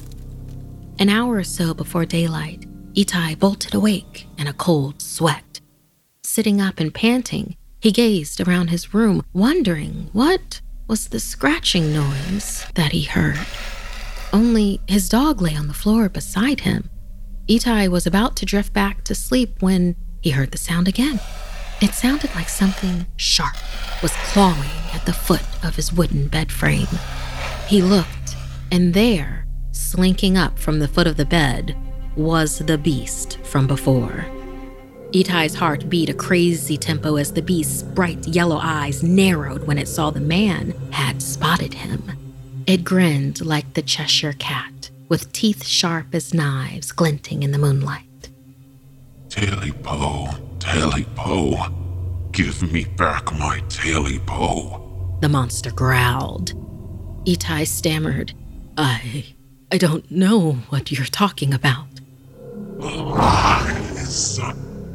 An 0.97 1.09
hour 1.09 1.35
or 1.35 1.43
so 1.43 1.73
before 1.73 2.05
daylight, 2.05 2.64
Itai 2.95 3.37
bolted 3.37 3.73
awake 3.73 4.25
in 4.37 4.47
a 4.47 4.53
cold 4.53 5.01
sweat. 5.01 5.59
Sitting 6.23 6.61
up 6.61 6.79
and 6.79 6.93
panting, 6.93 7.57
he 7.81 7.91
gazed 7.91 8.39
around 8.39 8.69
his 8.69 8.93
room, 8.93 9.21
wondering 9.33 10.09
what 10.13 10.61
was 10.87 11.09
the 11.09 11.19
scratching 11.19 11.93
noise 11.93 12.65
that 12.75 12.93
he 12.93 13.03
heard. 13.03 13.45
Only 14.31 14.79
his 14.87 15.09
dog 15.09 15.41
lay 15.41 15.55
on 15.55 15.67
the 15.67 15.73
floor 15.73 16.07
beside 16.07 16.61
him. 16.61 16.89
Itai 17.49 17.89
was 17.89 18.07
about 18.07 18.37
to 18.37 18.45
drift 18.45 18.71
back 18.71 19.03
to 19.03 19.13
sleep 19.13 19.61
when 19.61 19.97
he 20.21 20.29
heard 20.29 20.51
the 20.51 20.57
sound 20.57 20.87
again. 20.87 21.19
It 21.81 21.93
sounded 21.93 22.33
like 22.33 22.47
something 22.47 23.07
sharp 23.17 23.57
was 24.01 24.13
clawing 24.31 24.69
at 24.93 25.05
the 25.05 25.13
foot 25.13 25.43
of 25.65 25.75
his 25.75 25.91
wooden 25.91 26.29
bed 26.29 26.49
frame. 26.49 26.87
He 27.67 27.81
looked, 27.81 28.37
and 28.71 28.93
there, 28.93 29.45
slinking 29.71 30.37
up 30.37 30.57
from 30.57 30.79
the 30.79 30.87
foot 30.87 31.07
of 31.07 31.17
the 31.17 31.25
bed, 31.25 31.75
was 32.15 32.59
the 32.59 32.77
beast 32.77 33.37
from 33.43 33.67
before. 33.67 34.25
Itai's 35.11 35.55
heart 35.55 35.89
beat 35.89 36.09
a 36.09 36.13
crazy 36.13 36.77
tempo 36.77 37.15
as 37.15 37.31
the 37.31 37.41
beast's 37.41 37.83
bright 37.83 38.27
yellow 38.27 38.59
eyes 38.61 39.01
narrowed 39.01 39.65
when 39.65 39.77
it 39.77 39.87
saw 39.87 40.09
the 40.09 40.19
man 40.19 40.71
had 40.91 41.21
spotted 41.21 41.73
him. 41.73 42.03
It 42.67 42.83
grinned 42.83 43.45
like 43.45 43.73
the 43.73 43.81
Cheshire 43.81 44.33
cat, 44.33 44.89
with 45.07 45.31
teeth 45.31 45.65
sharp 45.65 46.13
as 46.13 46.33
knives 46.33 46.91
glinting 46.91 47.43
in 47.43 47.51
the 47.51 47.57
moonlight. 47.57 48.29
Taily 49.29 49.71
Po, 49.83 50.27
Taily 50.59 51.05
Po, 51.15 51.67
give 52.31 52.71
me 52.71 52.85
back 52.97 53.31
my 53.33 53.59
Taily 53.69 54.25
Po. 54.25 55.17
The 55.21 55.29
monster 55.29 55.71
growled. 55.71 56.53
Itai 57.25 57.67
stammered, 57.67 58.33
I. 58.77 59.25
I 59.71 59.77
don't 59.77 60.09
know 60.11 60.53
what 60.69 60.91
you're 60.91 61.05
talking 61.05 61.53
about. 61.53 61.94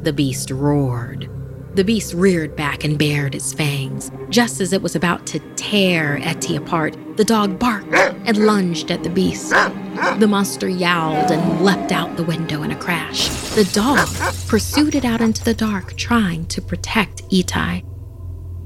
The 0.03 0.13
beast 0.15 0.51
roared. 0.51 1.29
The 1.75 1.83
beast 1.83 2.13
reared 2.13 2.55
back 2.55 2.83
and 2.83 2.97
bared 2.97 3.33
its 3.33 3.53
fangs. 3.53 4.11
Just 4.29 4.61
as 4.61 4.73
it 4.73 4.81
was 4.81 4.95
about 4.95 5.25
to 5.27 5.39
tear 5.55 6.19
Etty 6.21 6.55
apart, 6.57 6.95
the 7.17 7.23
dog 7.23 7.57
barked 7.57 7.93
and 7.93 8.45
lunged 8.45 8.91
at 8.91 9.03
the 9.03 9.09
beast. 9.09 9.49
The 9.49 10.27
monster 10.29 10.69
yowled 10.69 11.31
and 11.31 11.61
leapt 11.63 11.91
out 11.91 12.17
the 12.17 12.23
window 12.23 12.61
in 12.63 12.71
a 12.71 12.75
crash. 12.75 13.29
The 13.55 13.69
dog 13.73 14.07
pursued 14.47 14.95
it 14.95 15.05
out 15.05 15.21
into 15.21 15.43
the 15.43 15.53
dark, 15.53 15.95
trying 15.97 16.45
to 16.47 16.61
protect 16.61 17.23
Itai. 17.29 17.85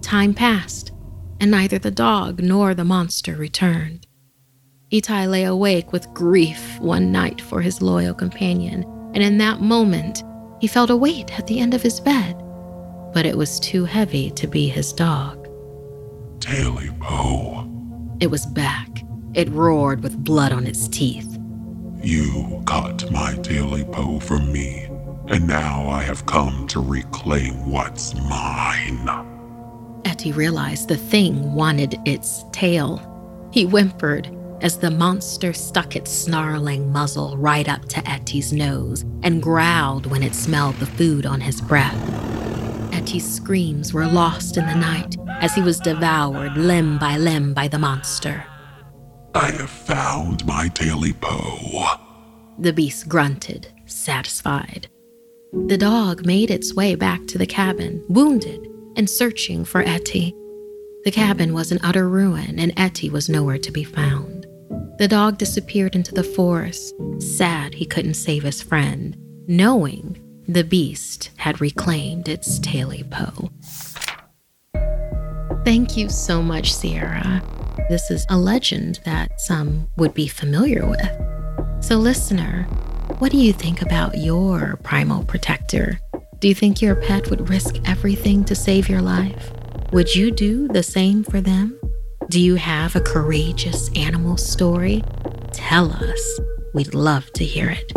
Time 0.01 0.33
passed, 0.33 0.91
and 1.39 1.51
neither 1.51 1.79
the 1.79 1.91
dog 1.91 2.41
nor 2.41 2.73
the 2.73 2.85
monster 2.85 3.35
returned. 3.35 4.07
Itai 4.91 5.29
lay 5.29 5.43
awake 5.43 5.91
with 5.91 6.13
grief 6.13 6.79
one 6.79 7.11
night 7.11 7.41
for 7.41 7.61
his 7.61 7.81
loyal 7.81 8.13
companion, 8.13 8.83
and 9.15 9.23
in 9.23 9.37
that 9.37 9.61
moment, 9.61 10.23
he 10.59 10.67
felt 10.67 10.89
a 10.89 10.95
weight 10.95 11.39
at 11.39 11.47
the 11.47 11.59
end 11.59 11.73
of 11.73 11.81
his 11.81 12.01
bed, 12.01 12.35
but 13.13 13.25
it 13.25 13.37
was 13.37 13.61
too 13.61 13.85
heavy 13.85 14.29
to 14.31 14.45
be 14.45 14.67
his 14.67 14.91
dog. 14.91 15.47
Taily 16.39 16.97
Po. 16.99 17.65
It 18.19 18.27
was 18.27 18.45
back. 18.45 18.89
It 19.33 19.49
roared 19.49 20.03
with 20.03 20.21
blood 20.23 20.51
on 20.51 20.67
its 20.67 20.89
teeth. 20.89 21.39
You 22.03 22.61
cut 22.67 23.09
my 23.09 23.33
Taily 23.35 23.89
Po 23.89 24.19
from 24.19 24.51
me, 24.51 24.89
and 25.27 25.47
now 25.47 25.87
I 25.87 26.03
have 26.03 26.25
come 26.25 26.67
to 26.67 26.81
reclaim 26.81 27.71
what's 27.71 28.13
mine. 28.15 29.09
Etty 30.03 30.33
realized 30.33 30.89
the 30.89 30.97
thing 30.97 31.53
wanted 31.53 31.97
its 32.05 32.43
tail. 32.51 33.01
He 33.51 33.63
whimpered 33.63 34.29
as 34.61 34.77
the 34.77 34.91
monster 34.91 35.53
stuck 35.53 35.95
its 35.95 36.11
snarling 36.11 36.91
muzzle 36.91 37.37
right 37.37 37.67
up 37.67 37.85
to 37.85 38.09
Etty's 38.09 38.53
nose 38.53 39.03
and 39.23 39.41
growled 39.41 40.05
when 40.05 40.23
it 40.23 40.33
smelled 40.33 40.75
the 40.75 40.85
food 40.85 41.25
on 41.25 41.41
his 41.41 41.61
breath. 41.61 41.95
Etty's 42.93 43.29
screams 43.29 43.93
were 43.93 44.07
lost 44.07 44.57
in 44.57 44.65
the 44.65 44.75
night 44.75 45.15
as 45.41 45.53
he 45.53 45.61
was 45.61 45.79
devoured 45.79 46.57
limb 46.57 46.97
by 46.97 47.17
limb 47.17 47.53
by 47.53 47.67
the 47.67 47.79
monster. 47.79 48.45
I 49.33 49.51
have 49.51 49.69
found 49.69 50.45
my 50.45 50.69
Taily 50.69 51.13
Po. 51.19 51.85
The 52.57 52.71
beast 52.71 53.09
grunted, 53.09 53.67
satisfied. 53.85 54.87
The 55.51 55.77
dog 55.77 56.25
made 56.25 56.51
its 56.51 56.73
way 56.73 56.95
back 56.95 57.27
to 57.27 57.37
the 57.37 57.45
cabin, 57.45 58.03
wounded 58.07 58.65
and 58.95 59.09
searching 59.09 59.65
for 59.65 59.81
Etty. 59.81 60.35
The 61.03 61.11
cabin 61.11 61.53
was 61.53 61.71
an 61.71 61.79
utter 61.83 62.09
ruin, 62.09 62.57
and 62.59 62.73
Etty 62.77 63.09
was 63.09 63.29
nowhere 63.29 63.57
to 63.59 63.71
be 63.71 63.83
found. 63.83 64.34
The 64.97 65.07
dog 65.09 65.37
disappeared 65.37 65.95
into 65.95 66.13
the 66.13 66.23
forest, 66.23 66.93
sad 67.19 67.73
he 67.73 67.85
couldn't 67.85 68.13
save 68.13 68.43
his 68.43 68.61
friend, 68.61 69.17
knowing 69.47 70.21
the 70.47 70.63
beast 70.63 71.31
had 71.37 71.59
reclaimed 71.59 72.29
its 72.29 72.59
taily 72.59 73.09
po. 73.09 73.49
Thank 75.65 75.97
you 75.97 76.09
so 76.09 76.41
much, 76.41 76.73
Sierra. 76.73 77.41
This 77.89 78.09
is 78.09 78.25
a 78.29 78.37
legend 78.37 78.99
that 79.03 79.41
some 79.41 79.89
would 79.97 80.13
be 80.13 80.27
familiar 80.27 80.85
with. 80.85 81.83
So, 81.83 81.97
listener, 81.97 82.63
what 83.19 83.31
do 83.31 83.37
you 83.37 83.53
think 83.53 83.81
about 83.81 84.17
your 84.17 84.77
primal 84.83 85.23
protector? 85.23 85.99
Do 86.39 86.47
you 86.47 86.55
think 86.55 86.81
your 86.81 86.95
pet 86.95 87.29
would 87.29 87.49
risk 87.49 87.75
everything 87.85 88.43
to 88.45 88.55
save 88.55 88.87
your 88.87 89.01
life? 89.01 89.51
Would 89.91 90.15
you 90.15 90.31
do 90.31 90.67
the 90.67 90.83
same 90.83 91.23
for 91.23 91.41
them? 91.41 91.79
Do 92.29 92.41
you 92.41 92.55
have 92.55 92.95
a 92.95 93.01
courageous 93.01 93.89
animal 93.95 94.35
story? 94.37 95.03
Tell 95.53 95.91
us. 95.91 96.39
We'd 96.73 96.95
love 96.95 97.31
to 97.33 97.45
hear 97.45 97.69
it. 97.69 97.91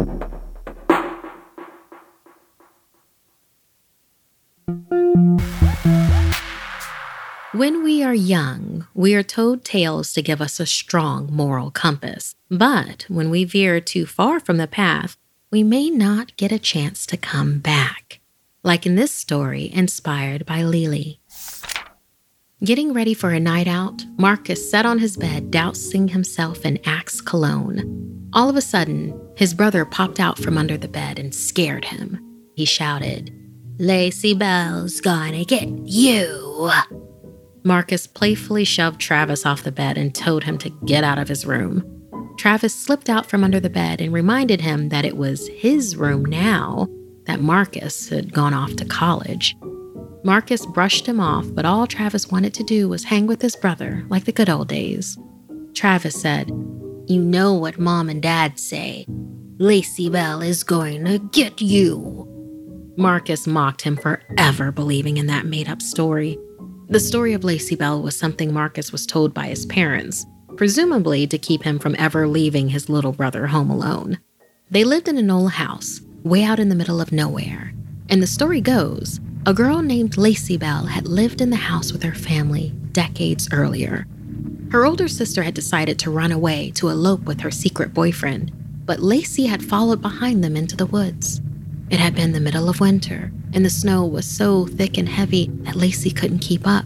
When 7.52 7.82
we 7.82 8.02
are 8.04 8.14
young, 8.14 8.86
we 8.94 9.14
are 9.14 9.22
told 9.22 9.64
tales 9.64 10.12
to 10.12 10.22
give 10.22 10.42
us 10.42 10.60
a 10.60 10.66
strong 10.66 11.32
moral 11.32 11.70
compass. 11.70 12.34
But 12.50 13.06
when 13.08 13.30
we 13.30 13.44
veer 13.44 13.80
too 13.80 14.04
far 14.04 14.40
from 14.40 14.58
the 14.58 14.68
path, 14.68 15.16
we 15.50 15.62
may 15.62 15.88
not 15.88 16.36
get 16.36 16.52
a 16.52 16.58
chance 16.58 17.06
to 17.06 17.16
come 17.16 17.60
back. 17.60 18.20
Like 18.62 18.84
in 18.84 18.94
this 18.94 19.12
story, 19.12 19.70
inspired 19.72 20.44
by 20.44 20.62
Lily. 20.62 21.17
Getting 22.64 22.92
ready 22.92 23.14
for 23.14 23.30
a 23.30 23.38
night 23.38 23.68
out, 23.68 24.04
Marcus 24.16 24.68
sat 24.68 24.84
on 24.84 24.98
his 24.98 25.16
bed, 25.16 25.52
dousing 25.52 26.08
himself 26.08 26.64
in 26.64 26.80
Axe 26.84 27.20
cologne. 27.20 28.28
All 28.32 28.50
of 28.50 28.56
a 28.56 28.60
sudden, 28.60 29.14
his 29.36 29.54
brother 29.54 29.84
popped 29.84 30.18
out 30.18 30.40
from 30.40 30.58
under 30.58 30.76
the 30.76 30.88
bed 30.88 31.20
and 31.20 31.32
scared 31.32 31.84
him. 31.84 32.18
He 32.56 32.64
shouted, 32.64 33.32
Lacey 33.78 34.34
Bell's 34.34 35.00
gonna 35.00 35.44
get 35.44 35.68
you. 35.68 36.68
Marcus 37.62 38.08
playfully 38.08 38.64
shoved 38.64 39.00
Travis 39.00 39.46
off 39.46 39.62
the 39.62 39.70
bed 39.70 39.96
and 39.96 40.12
told 40.12 40.42
him 40.42 40.58
to 40.58 40.70
get 40.84 41.04
out 41.04 41.18
of 41.18 41.28
his 41.28 41.46
room. 41.46 41.84
Travis 42.38 42.74
slipped 42.74 43.08
out 43.08 43.26
from 43.26 43.44
under 43.44 43.60
the 43.60 43.70
bed 43.70 44.00
and 44.00 44.12
reminded 44.12 44.62
him 44.62 44.88
that 44.88 45.04
it 45.04 45.16
was 45.16 45.46
his 45.46 45.94
room 45.94 46.24
now, 46.24 46.88
that 47.26 47.40
Marcus 47.40 48.08
had 48.08 48.32
gone 48.32 48.52
off 48.52 48.74
to 48.74 48.84
college. 48.84 49.54
Marcus 50.24 50.66
brushed 50.66 51.06
him 51.06 51.20
off, 51.20 51.46
but 51.52 51.64
all 51.64 51.86
Travis 51.86 52.28
wanted 52.28 52.52
to 52.54 52.64
do 52.64 52.88
was 52.88 53.04
hang 53.04 53.26
with 53.26 53.40
his 53.40 53.54
brother 53.54 54.04
like 54.08 54.24
the 54.24 54.32
good 54.32 54.50
old 54.50 54.68
days. 54.68 55.16
Travis 55.74 56.20
said, 56.20 56.48
You 57.06 57.22
know 57.22 57.54
what 57.54 57.78
mom 57.78 58.08
and 58.08 58.20
dad 58.20 58.58
say. 58.58 59.06
Lacey 59.58 60.08
Bell 60.08 60.42
is 60.42 60.64
going 60.64 61.04
to 61.04 61.18
get 61.18 61.60
you. 61.60 62.24
Marcus 62.96 63.46
mocked 63.46 63.82
him 63.82 63.96
for 63.96 64.20
ever 64.36 64.72
believing 64.72 65.18
in 65.18 65.26
that 65.26 65.46
made 65.46 65.68
up 65.68 65.80
story. 65.80 66.36
The 66.88 67.00
story 67.00 67.32
of 67.32 67.44
Lacey 67.44 67.76
Bell 67.76 68.02
was 68.02 68.18
something 68.18 68.52
Marcus 68.52 68.90
was 68.90 69.06
told 69.06 69.32
by 69.32 69.46
his 69.46 69.66
parents, 69.66 70.26
presumably 70.56 71.26
to 71.28 71.38
keep 71.38 71.62
him 71.62 71.78
from 71.78 71.94
ever 71.96 72.26
leaving 72.26 72.68
his 72.68 72.88
little 72.88 73.12
brother 73.12 73.46
home 73.46 73.70
alone. 73.70 74.18
They 74.70 74.82
lived 74.82 75.06
in 75.06 75.16
an 75.16 75.30
old 75.30 75.52
house, 75.52 76.00
way 76.24 76.42
out 76.42 76.58
in 76.58 76.70
the 76.70 76.74
middle 76.74 77.00
of 77.00 77.12
nowhere. 77.12 77.72
And 78.08 78.20
the 78.20 78.26
story 78.26 78.60
goes 78.60 79.20
a 79.48 79.54
girl 79.54 79.80
named 79.80 80.18
Lacey 80.18 80.58
Bell 80.58 80.84
had 80.84 81.08
lived 81.08 81.40
in 81.40 81.48
the 81.48 81.56
house 81.56 81.90
with 81.90 82.02
her 82.02 82.12
family 82.12 82.68
decades 82.92 83.48
earlier. 83.50 84.06
Her 84.70 84.84
older 84.84 85.08
sister 85.08 85.42
had 85.42 85.54
decided 85.54 85.98
to 86.00 86.10
run 86.10 86.32
away 86.32 86.70
to 86.72 86.90
elope 86.90 87.22
with 87.22 87.40
her 87.40 87.50
secret 87.50 87.94
boyfriend, 87.94 88.52
but 88.84 89.00
Lacey 89.00 89.46
had 89.46 89.64
followed 89.64 90.02
behind 90.02 90.44
them 90.44 90.54
into 90.54 90.76
the 90.76 90.84
woods. 90.84 91.40
It 91.88 91.98
had 91.98 92.14
been 92.14 92.32
the 92.32 92.40
middle 92.40 92.68
of 92.68 92.80
winter, 92.80 93.32
and 93.54 93.64
the 93.64 93.70
snow 93.70 94.04
was 94.04 94.26
so 94.26 94.66
thick 94.66 94.98
and 94.98 95.08
heavy 95.08 95.48
that 95.62 95.76
Lacey 95.76 96.10
couldn't 96.10 96.40
keep 96.40 96.66
up. 96.66 96.84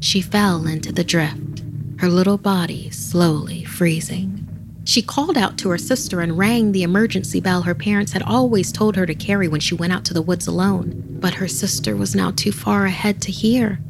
She 0.00 0.20
fell 0.20 0.66
into 0.66 0.90
the 0.90 1.04
drift, 1.04 1.62
her 1.98 2.08
little 2.08 2.38
body 2.38 2.90
slowly 2.90 3.62
freezing. 3.62 4.43
She 4.84 5.00
called 5.00 5.38
out 5.38 5.56
to 5.58 5.70
her 5.70 5.78
sister 5.78 6.20
and 6.20 6.36
rang 6.36 6.72
the 6.72 6.82
emergency 6.82 7.40
bell 7.40 7.62
her 7.62 7.74
parents 7.74 8.12
had 8.12 8.22
always 8.22 8.70
told 8.70 8.96
her 8.96 9.06
to 9.06 9.14
carry 9.14 9.48
when 9.48 9.60
she 9.60 9.74
went 9.74 9.92
out 9.92 10.04
to 10.06 10.14
the 10.14 10.22
woods 10.22 10.46
alone, 10.46 11.02
but 11.20 11.34
her 11.34 11.48
sister 11.48 11.96
was 11.96 12.14
now 12.14 12.30
too 12.30 12.52
far 12.52 12.84
ahead 12.84 13.22
to 13.22 13.32
hear. 13.32 13.80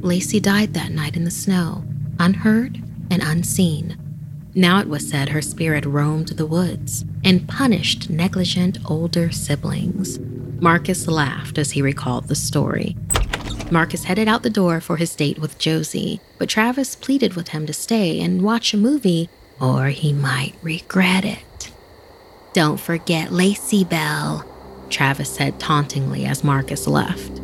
Lacey 0.00 0.38
died 0.38 0.74
that 0.74 0.92
night 0.92 1.16
in 1.16 1.24
the 1.24 1.30
snow, 1.30 1.84
unheard 2.18 2.82
and 3.10 3.22
unseen. 3.22 3.96
Now 4.54 4.78
it 4.80 4.88
was 4.88 5.08
said 5.08 5.30
her 5.30 5.42
spirit 5.42 5.84
roamed 5.86 6.28
the 6.28 6.46
woods 6.46 7.04
and 7.24 7.48
punished 7.48 8.10
negligent 8.10 8.78
older 8.86 9.30
siblings. 9.30 10.18
Marcus 10.60 11.06
laughed 11.06 11.58
as 11.58 11.72
he 11.72 11.82
recalled 11.82 12.28
the 12.28 12.34
story. 12.34 12.96
Marcus 13.70 14.04
headed 14.04 14.28
out 14.28 14.42
the 14.42 14.50
door 14.50 14.80
for 14.80 14.96
his 14.96 15.14
date 15.14 15.38
with 15.38 15.58
Josie, 15.58 16.20
but 16.38 16.48
Travis 16.48 16.94
pleaded 16.94 17.34
with 17.34 17.48
him 17.48 17.66
to 17.66 17.72
stay 17.72 18.20
and 18.20 18.42
watch 18.42 18.72
a 18.72 18.76
movie, 18.78 19.28
or 19.60 19.86
he 19.88 20.12
might 20.12 20.54
regret 20.62 21.24
it. 21.24 21.70
Don't 22.52 22.80
forget 22.80 23.32
Lacey 23.32 23.84
Bell, 23.84 24.44
Travis 24.88 25.28
said 25.28 25.60
tauntingly 25.60 26.24
as 26.24 26.44
Marcus 26.44 26.86
left. 26.86 27.40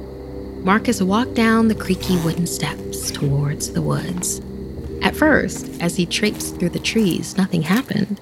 Marcus 0.65 1.03
walked 1.03 1.35
down 1.35 1.69
the 1.69 1.75
creaky 1.75 2.17
wooden 2.19 2.47
steps 2.47 3.11
towards 3.11 3.73
the 3.73 3.83
woods. 3.83 4.41
At 5.03 5.17
first, 5.17 5.69
as 5.83 5.97
he 5.97 6.07
traipsed 6.07 6.59
through 6.59 6.71
the 6.71 6.79
trees, 6.79 7.37
nothing 7.37 7.63
happened. 7.63 8.21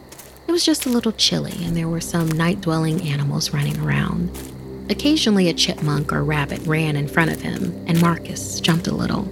It 0.49 0.53
was 0.53 0.65
just 0.65 0.87
a 0.87 0.91
little 0.91 1.13
chilly, 1.13 1.65
and 1.65 1.77
there 1.77 1.89
were 1.89 2.01
some 2.01 2.29
night 2.29 2.63
dwelling 2.63 3.03
animals 3.03 3.53
running 3.53 3.79
around. 3.79 4.31
Occasionally, 4.89 5.49
a 5.49 5.55
chipmunk 5.55 6.13
or 6.13 6.25
rabbit 6.25 6.67
ran 6.67 6.97
in 6.97 7.07
front 7.07 7.31
of 7.31 7.41
him, 7.41 7.85
and 7.87 8.01
Marcus 8.01 8.59
jumped 8.61 8.89
a 8.89 8.95
little. 8.95 9.29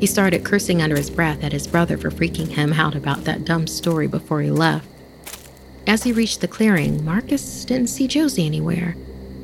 He 0.00 0.06
started 0.06 0.44
cursing 0.44 0.80
under 0.80 0.96
his 0.96 1.10
breath 1.10 1.42
at 1.42 1.52
his 1.52 1.66
brother 1.66 1.98
for 1.98 2.10
freaking 2.10 2.48
him 2.48 2.72
out 2.72 2.94
about 2.94 3.24
that 3.24 3.44
dumb 3.44 3.66
story 3.66 4.06
before 4.06 4.40
he 4.42 4.50
left. 4.50 4.86
As 5.86 6.04
he 6.04 6.12
reached 6.12 6.40
the 6.40 6.48
clearing, 6.48 7.04
Marcus 7.04 7.64
didn't 7.64 7.88
see 7.88 8.06
Josie 8.06 8.46
anywhere. 8.46 8.96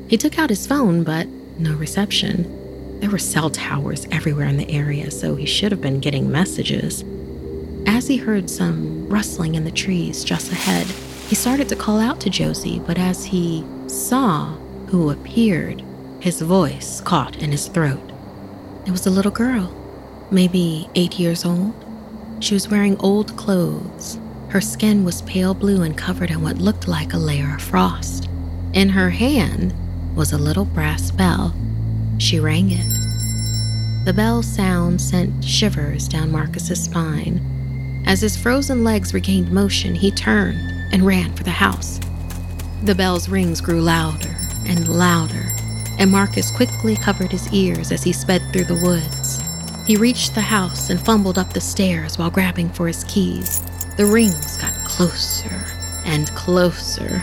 He 0.07 0.17
took 0.17 0.39
out 0.39 0.49
his 0.49 0.67
phone, 0.67 1.03
but 1.03 1.27
no 1.57 1.75
reception. 1.75 2.99
There 2.99 3.09
were 3.09 3.17
cell 3.17 3.49
towers 3.49 4.07
everywhere 4.11 4.47
in 4.47 4.57
the 4.57 4.71
area, 4.71 5.11
so 5.11 5.35
he 5.35 5.45
should 5.45 5.71
have 5.71 5.81
been 5.81 5.99
getting 5.99 6.31
messages. 6.31 7.03
As 7.85 8.07
he 8.07 8.17
heard 8.17 8.49
some 8.49 9.09
rustling 9.09 9.55
in 9.55 9.65
the 9.65 9.71
trees 9.71 10.23
just 10.23 10.51
ahead, 10.51 10.87
he 11.27 11.35
started 11.35 11.67
to 11.69 11.75
call 11.75 11.99
out 11.99 12.21
to 12.21 12.29
Josie, 12.29 12.79
but 12.79 12.97
as 12.97 13.25
he 13.25 13.65
saw 13.87 14.55
who 14.87 15.09
appeared, 15.09 15.83
his 16.19 16.41
voice 16.41 17.01
caught 17.01 17.35
in 17.37 17.51
his 17.51 17.67
throat. 17.67 18.11
It 18.85 18.91
was 18.91 19.05
a 19.05 19.11
little 19.11 19.31
girl, 19.31 19.73
maybe 20.31 20.89
eight 20.95 21.19
years 21.19 21.45
old. 21.45 21.73
She 22.39 22.53
was 22.53 22.69
wearing 22.69 22.97
old 22.99 23.35
clothes. 23.37 24.19
Her 24.49 24.61
skin 24.61 25.03
was 25.03 25.21
pale 25.23 25.53
blue 25.53 25.81
and 25.81 25.97
covered 25.97 26.31
in 26.31 26.41
what 26.41 26.57
looked 26.57 26.87
like 26.87 27.13
a 27.13 27.17
layer 27.17 27.55
of 27.55 27.61
frost. 27.61 28.29
In 28.73 28.89
her 28.89 29.09
hand 29.09 29.73
was 30.15 30.31
a 30.31 30.37
little 30.37 30.65
brass 30.65 31.11
bell. 31.11 31.53
She 32.17 32.39
rang 32.39 32.71
it. 32.71 32.85
The 34.05 34.13
bell 34.13 34.43
sound 34.43 35.01
sent 35.01 35.43
shivers 35.43 36.07
down 36.07 36.31
Marcus's 36.31 36.83
spine. 36.83 38.03
As 38.05 38.21
his 38.21 38.37
frozen 38.37 38.83
legs 38.83 39.13
regained 39.13 39.51
motion, 39.51 39.95
he 39.95 40.11
turned 40.11 40.59
and 40.93 41.05
ran 41.05 41.33
for 41.35 41.43
the 41.43 41.51
house. 41.51 41.99
The 42.83 42.95
bell's 42.95 43.27
rings 43.27 43.61
grew 43.61 43.81
louder 43.81 44.35
and 44.67 44.87
louder, 44.87 45.47
and 45.97 46.11
Marcus 46.11 46.51
quickly 46.51 46.95
covered 46.95 47.31
his 47.31 47.51
ears 47.51 47.91
as 47.91 48.03
he 48.03 48.13
sped 48.13 48.41
through 48.53 48.65
the 48.65 48.81
woods. 48.83 49.44
He 49.85 49.95
reached 49.95 50.33
the 50.33 50.41
house 50.41 50.89
and 50.89 50.99
fumbled 50.99 51.37
up 51.37 51.53
the 51.53 51.61
stairs 51.61 52.17
while 52.17 52.31
grabbing 52.31 52.69
for 52.69 52.87
his 52.87 53.03
keys. 53.03 53.61
The 53.97 54.05
rings 54.05 54.57
got 54.57 54.73
closer 54.83 55.63
and 56.05 56.27
closer. 56.29 57.21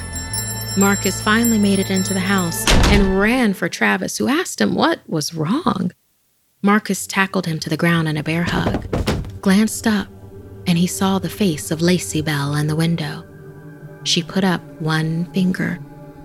Marcus 0.77 1.21
finally 1.21 1.59
made 1.59 1.81
it 1.81 1.91
into 1.91 2.15
the 2.15 2.21
house 2.21 2.65
and 2.87 3.19
ran 3.19 3.53
for 3.53 3.69
Travis, 3.69 4.17
who 4.17 4.29
asked 4.29 4.61
him 4.61 4.75
what 4.75 5.01
was 5.09 5.35
wrong. 5.35 5.93
Marcus 6.63 7.07
tackled 7.07 7.47
him 7.47 7.59
to 7.59 7.69
the 7.69 7.77
ground 7.77 8.09
in 8.09 8.17
a 8.17 8.23
bear 8.23 8.45
hug, 8.45 8.89
glanced 9.41 9.87
up, 9.87 10.07
and 10.67 10.79
he 10.79 10.87
saw 10.87 11.19
the 11.19 11.29
face 11.29 11.73
of 11.73 11.83
Lacey 11.83 12.23
Bell 12.23 12.55
in 12.55 12.69
the 12.69 12.77
window. 12.77 13.25
She 14.05 14.23
put 14.23 14.45
up 14.45 14.63
one 14.81 15.27
finger. 15.33 15.81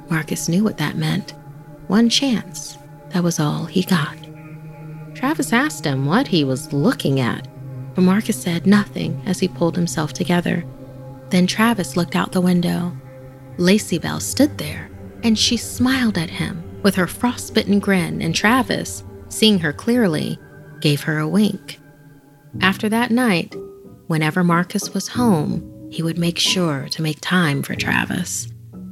Marcus 0.09 0.47
knew 0.47 0.63
what 0.63 0.77
that 0.77 0.95
meant. 0.95 1.33
One 1.87 2.09
chance. 2.09 2.77
That 3.09 3.23
was 3.23 3.39
all 3.39 3.65
he 3.65 3.83
got. 3.83 4.26
Travis 5.17 5.51
asked 5.51 5.83
him 5.83 6.05
what 6.05 6.27
he 6.27 6.43
was 6.43 6.71
looking 6.71 7.19
at, 7.19 7.47
but 7.95 8.03
Marcus 8.03 8.39
said 8.39 8.67
nothing 8.67 9.19
as 9.25 9.39
he 9.39 9.47
pulled 9.47 9.75
himself 9.75 10.13
together. 10.13 10.63
Then 11.29 11.47
Travis 11.47 11.97
looked 11.97 12.15
out 12.15 12.31
the 12.31 12.41
window 12.41 12.95
Lacey 13.57 13.97
Bell 13.97 14.19
stood 14.19 14.59
there, 14.59 14.91
and 15.23 15.37
she 15.37 15.57
smiled 15.57 16.19
at 16.19 16.29
him 16.29 16.63
with 16.83 16.93
her 16.93 17.07
frostbitten 17.07 17.79
grin, 17.79 18.21
and 18.21 18.35
Travis, 18.35 19.03
seeing 19.29 19.57
her 19.57 19.73
clearly, 19.73 20.37
gave 20.79 21.01
her 21.01 21.17
a 21.17 21.27
wink. 21.27 21.79
After 22.61 22.87
that 22.89 23.09
night, 23.09 23.55
whenever 24.05 24.43
Marcus 24.43 24.93
was 24.93 25.07
home, 25.07 25.89
he 25.91 26.03
would 26.03 26.19
make 26.19 26.37
sure 26.37 26.87
to 26.91 27.01
make 27.01 27.17
time 27.21 27.63
for 27.63 27.73
Travis 27.73 28.47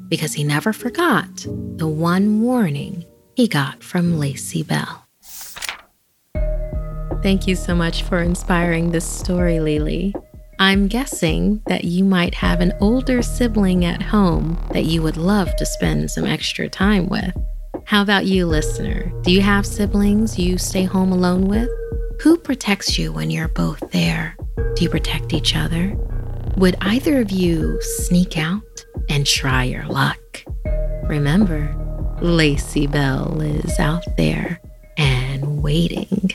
because 0.08 0.34
he 0.34 0.44
never 0.44 0.74
forgot 0.74 1.46
the 1.78 1.88
one 1.88 2.42
warning 2.42 3.06
he 3.36 3.48
got 3.48 3.84
from 3.84 4.18
Lacey 4.18 4.64
Bell. 4.64 5.05
Thank 7.26 7.48
you 7.48 7.56
so 7.56 7.74
much 7.74 8.04
for 8.04 8.20
inspiring 8.20 8.92
this 8.92 9.04
story, 9.04 9.60
Lily. 9.60 10.14
I'm 10.60 10.88
guessing 10.88 11.60
that 11.66 11.84
you 11.84 12.04
might 12.04 12.36
have 12.36 12.62
an 12.62 12.72
older 12.80 13.24
sibling 13.24 13.84
at 13.84 14.00
home 14.00 14.64
that 14.74 14.86
you 14.86 15.02
would 15.02 15.18
love 15.18 15.56
to 15.56 15.66
spend 15.66 16.12
some 16.12 16.26
extra 16.26 16.70
time 16.70 17.10
with. 17.10 17.34
How 17.86 18.04
about 18.04 18.28
you, 18.28 18.46
listener? 18.46 19.12
Do 19.24 19.32
you 19.32 19.42
have 19.42 19.66
siblings 19.66 20.38
you 20.38 20.60
stay 20.60 20.84
home 20.84 21.12
alone 21.12 21.48
with? 21.48 21.68
Who 22.22 22.38
protects 22.38 23.00
you 23.00 23.12
when 23.12 23.32
you're 23.32 23.48
both 23.48 23.80
there? 23.90 24.38
Do 24.76 24.84
you 24.84 24.90
protect 24.92 25.34
each 25.34 25.56
other? 25.56 25.98
Would 26.58 26.76
either 26.82 27.20
of 27.20 27.32
you 27.32 27.82
sneak 27.82 28.38
out 28.38 28.86
and 29.10 29.26
try 29.26 29.64
your 29.64 29.86
luck? 29.86 30.44
Remember, 31.06 31.76
Lacey 32.22 32.86
Bell 32.86 33.42
is 33.42 33.80
out 33.80 34.04
there 34.16 34.62
and 34.96 35.64
waiting. 35.64 36.30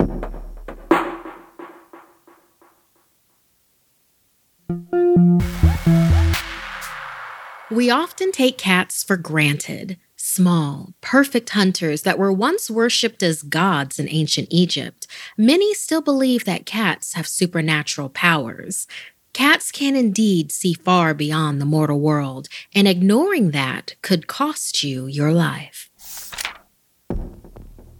We 7.71 7.89
often 7.89 8.33
take 8.33 8.59
cats 8.59 9.05
for 9.05 9.17
granted. 9.17 9.97
Small, 10.17 10.93
perfect 11.01 11.51
hunters 11.51 12.03
that 12.03 12.19
were 12.19 12.33
once 12.33 12.69
worshipped 12.69 13.23
as 13.23 13.43
gods 13.43 13.99
in 13.99 14.09
ancient 14.09 14.49
Egypt, 14.51 15.07
many 15.39 15.73
still 15.73 16.03
believe 16.03 16.45
that 16.45 16.67
cats 16.67 17.15
have 17.15 17.29
supernatural 17.29 18.09
powers. 18.09 18.87
Cats 19.33 19.71
can 19.71 19.95
indeed 19.95 20.51
see 20.51 20.75
far 20.75 21.15
beyond 21.15 21.61
the 21.61 21.65
mortal 21.65 22.01
world, 22.01 22.49
and 22.75 22.89
ignoring 22.89 23.53
that 23.53 23.95
could 24.03 24.27
cost 24.27 24.83
you 24.83 25.07
your 25.07 25.33
life. 25.33 25.91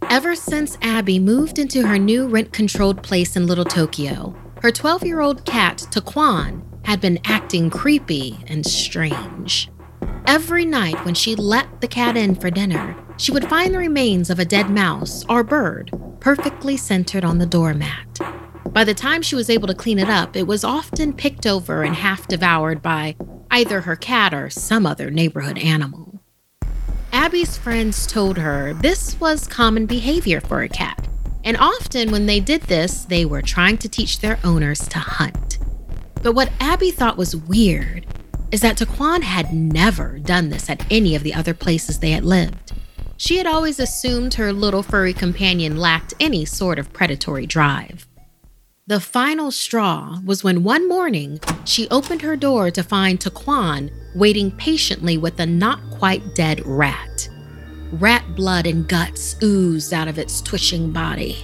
Ever 0.09 0.35
since 0.35 0.77
Abby 0.81 1.17
moved 1.17 1.57
into 1.57 1.87
her 1.87 1.97
new 1.97 2.27
rent 2.27 2.51
controlled 2.51 3.01
place 3.01 3.37
in 3.37 3.47
Little 3.47 3.65
Tokyo, 3.65 4.35
her 4.61 4.71
12 4.71 5.05
year 5.05 5.21
old 5.21 5.45
cat, 5.45 5.77
Taquan, 5.91 6.70
had 6.83 7.01
been 7.01 7.19
acting 7.25 7.69
creepy 7.69 8.39
and 8.47 8.65
strange. 8.65 9.69
Every 10.25 10.65
night 10.65 11.03
when 11.05 11.13
she 11.13 11.35
let 11.35 11.81
the 11.81 11.87
cat 11.87 12.15
in 12.15 12.35
for 12.35 12.49
dinner, 12.49 12.95
she 13.17 13.31
would 13.31 13.49
find 13.49 13.73
the 13.73 13.79
remains 13.79 14.29
of 14.29 14.39
a 14.39 14.45
dead 14.45 14.69
mouse 14.69 15.25
or 15.29 15.43
bird 15.43 15.91
perfectly 16.19 16.77
centered 16.77 17.25
on 17.25 17.39
the 17.39 17.45
doormat. 17.45 18.19
By 18.71 18.83
the 18.83 18.93
time 18.93 19.21
she 19.21 19.35
was 19.35 19.49
able 19.49 19.67
to 19.67 19.75
clean 19.75 19.99
it 19.99 20.09
up, 20.09 20.35
it 20.35 20.47
was 20.47 20.63
often 20.63 21.13
picked 21.13 21.45
over 21.45 21.83
and 21.83 21.95
half 21.95 22.27
devoured 22.27 22.81
by 22.81 23.15
either 23.49 23.81
her 23.81 23.95
cat 23.95 24.33
or 24.33 24.49
some 24.49 24.85
other 24.85 25.11
neighborhood 25.11 25.57
animal. 25.57 26.21
Abby's 27.11 27.57
friends 27.57 28.07
told 28.07 28.37
her 28.37 28.73
this 28.73 29.19
was 29.19 29.47
common 29.47 29.85
behavior 29.85 30.39
for 30.39 30.61
a 30.61 30.69
cat, 30.69 31.07
and 31.43 31.57
often 31.57 32.11
when 32.11 32.27
they 32.27 32.39
did 32.39 32.61
this, 32.63 33.03
they 33.03 33.25
were 33.25 33.41
trying 33.41 33.77
to 33.79 33.89
teach 33.89 34.19
their 34.19 34.39
owners 34.43 34.87
to 34.87 34.99
hunt. 34.99 35.50
But 36.21 36.33
what 36.33 36.51
Abby 36.59 36.91
thought 36.91 37.17
was 37.17 37.35
weird 37.35 38.05
is 38.51 38.61
that 38.61 38.77
Taquan 38.77 39.23
had 39.23 39.53
never 39.53 40.19
done 40.19 40.49
this 40.49 40.69
at 40.69 40.85
any 40.91 41.15
of 41.15 41.23
the 41.23 41.33
other 41.33 41.53
places 41.53 41.99
they 41.99 42.11
had 42.11 42.25
lived. 42.25 42.73
She 43.17 43.37
had 43.37 43.47
always 43.47 43.79
assumed 43.79 44.33
her 44.33 44.51
little 44.51 44.83
furry 44.83 45.13
companion 45.13 45.77
lacked 45.77 46.13
any 46.19 46.43
sort 46.45 46.79
of 46.79 46.91
predatory 46.91 47.45
drive. 47.45 48.07
The 48.87 48.99
final 48.99 49.51
straw 49.51 50.19
was 50.25 50.43
when 50.43 50.63
one 50.63 50.89
morning 50.89 51.39
she 51.65 51.87
opened 51.89 52.23
her 52.23 52.35
door 52.35 52.71
to 52.71 52.83
find 52.83 53.19
Taquan 53.19 53.91
waiting 54.15 54.51
patiently 54.51 55.17
with 55.17 55.39
a 55.39 55.45
not 55.45 55.79
quite 55.91 56.35
dead 56.35 56.65
rat. 56.65 57.29
Rat 57.93 58.35
blood 58.35 58.67
and 58.67 58.87
guts 58.87 59.35
oozed 59.41 59.93
out 59.93 60.07
of 60.07 60.17
its 60.17 60.41
twitching 60.41 60.91
body. 60.91 61.37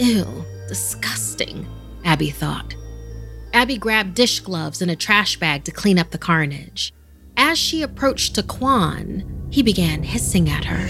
Ew, 0.00 0.44
disgusting, 0.66 1.66
Abby 2.04 2.30
thought. 2.30 2.74
Abby 3.56 3.78
grabbed 3.78 4.14
dish 4.14 4.40
gloves 4.40 4.82
and 4.82 4.90
a 4.90 4.96
trash 4.96 5.38
bag 5.38 5.64
to 5.64 5.70
clean 5.70 5.98
up 5.98 6.10
the 6.10 6.18
carnage. 6.18 6.92
As 7.38 7.56
she 7.56 7.80
approached 7.80 8.36
Taquan, 8.36 9.24
he 9.50 9.62
began 9.62 10.02
hissing 10.02 10.50
at 10.50 10.66
her. 10.66 10.86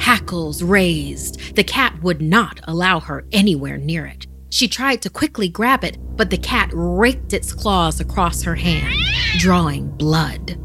Hackles 0.00 0.62
raised. 0.62 1.54
The 1.54 1.64
cat 1.64 2.02
would 2.02 2.22
not 2.22 2.60
allow 2.64 2.98
her 3.00 3.26
anywhere 3.30 3.76
near 3.76 4.06
it. 4.06 4.26
She 4.48 4.68
tried 4.68 5.02
to 5.02 5.10
quickly 5.10 5.50
grab 5.50 5.84
it, 5.84 5.98
but 6.16 6.30
the 6.30 6.38
cat 6.38 6.70
raked 6.72 7.34
its 7.34 7.52
claws 7.52 8.00
across 8.00 8.40
her 8.40 8.54
hand, 8.54 8.94
drawing 9.36 9.90
blood. 9.90 10.58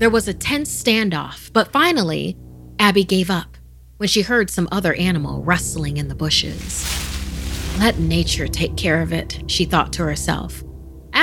There 0.00 0.10
was 0.10 0.26
a 0.26 0.34
tense 0.34 0.82
standoff, 0.82 1.52
but 1.52 1.70
finally, 1.70 2.36
Abby 2.80 3.04
gave 3.04 3.30
up 3.30 3.56
when 3.98 4.08
she 4.08 4.22
heard 4.22 4.50
some 4.50 4.68
other 4.72 4.94
animal 4.94 5.44
rustling 5.44 5.96
in 5.96 6.08
the 6.08 6.16
bushes. 6.16 6.84
Let 7.78 8.00
nature 8.00 8.48
take 8.48 8.76
care 8.76 9.00
of 9.00 9.12
it, 9.12 9.44
she 9.46 9.64
thought 9.64 9.92
to 9.92 10.02
herself. 10.02 10.64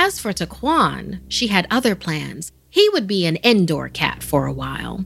As 0.02 0.18
for 0.18 0.32
Taquan, 0.32 1.20
she 1.28 1.48
had 1.48 1.66
other 1.70 1.94
plans. 1.94 2.52
He 2.70 2.88
would 2.88 3.06
be 3.06 3.26
an 3.26 3.36
indoor 3.36 3.90
cat 3.90 4.22
for 4.22 4.46
a 4.46 4.52
while. 4.52 5.04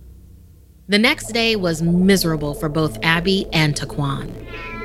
The 0.87 1.01
next 1.01 1.33
day 1.33 1.57
was 1.57 1.83
miserable 1.83 2.55
for 2.55 2.69
both 2.69 3.03
Abby 3.03 3.49
and 3.53 3.75
Taquan. 3.75 4.31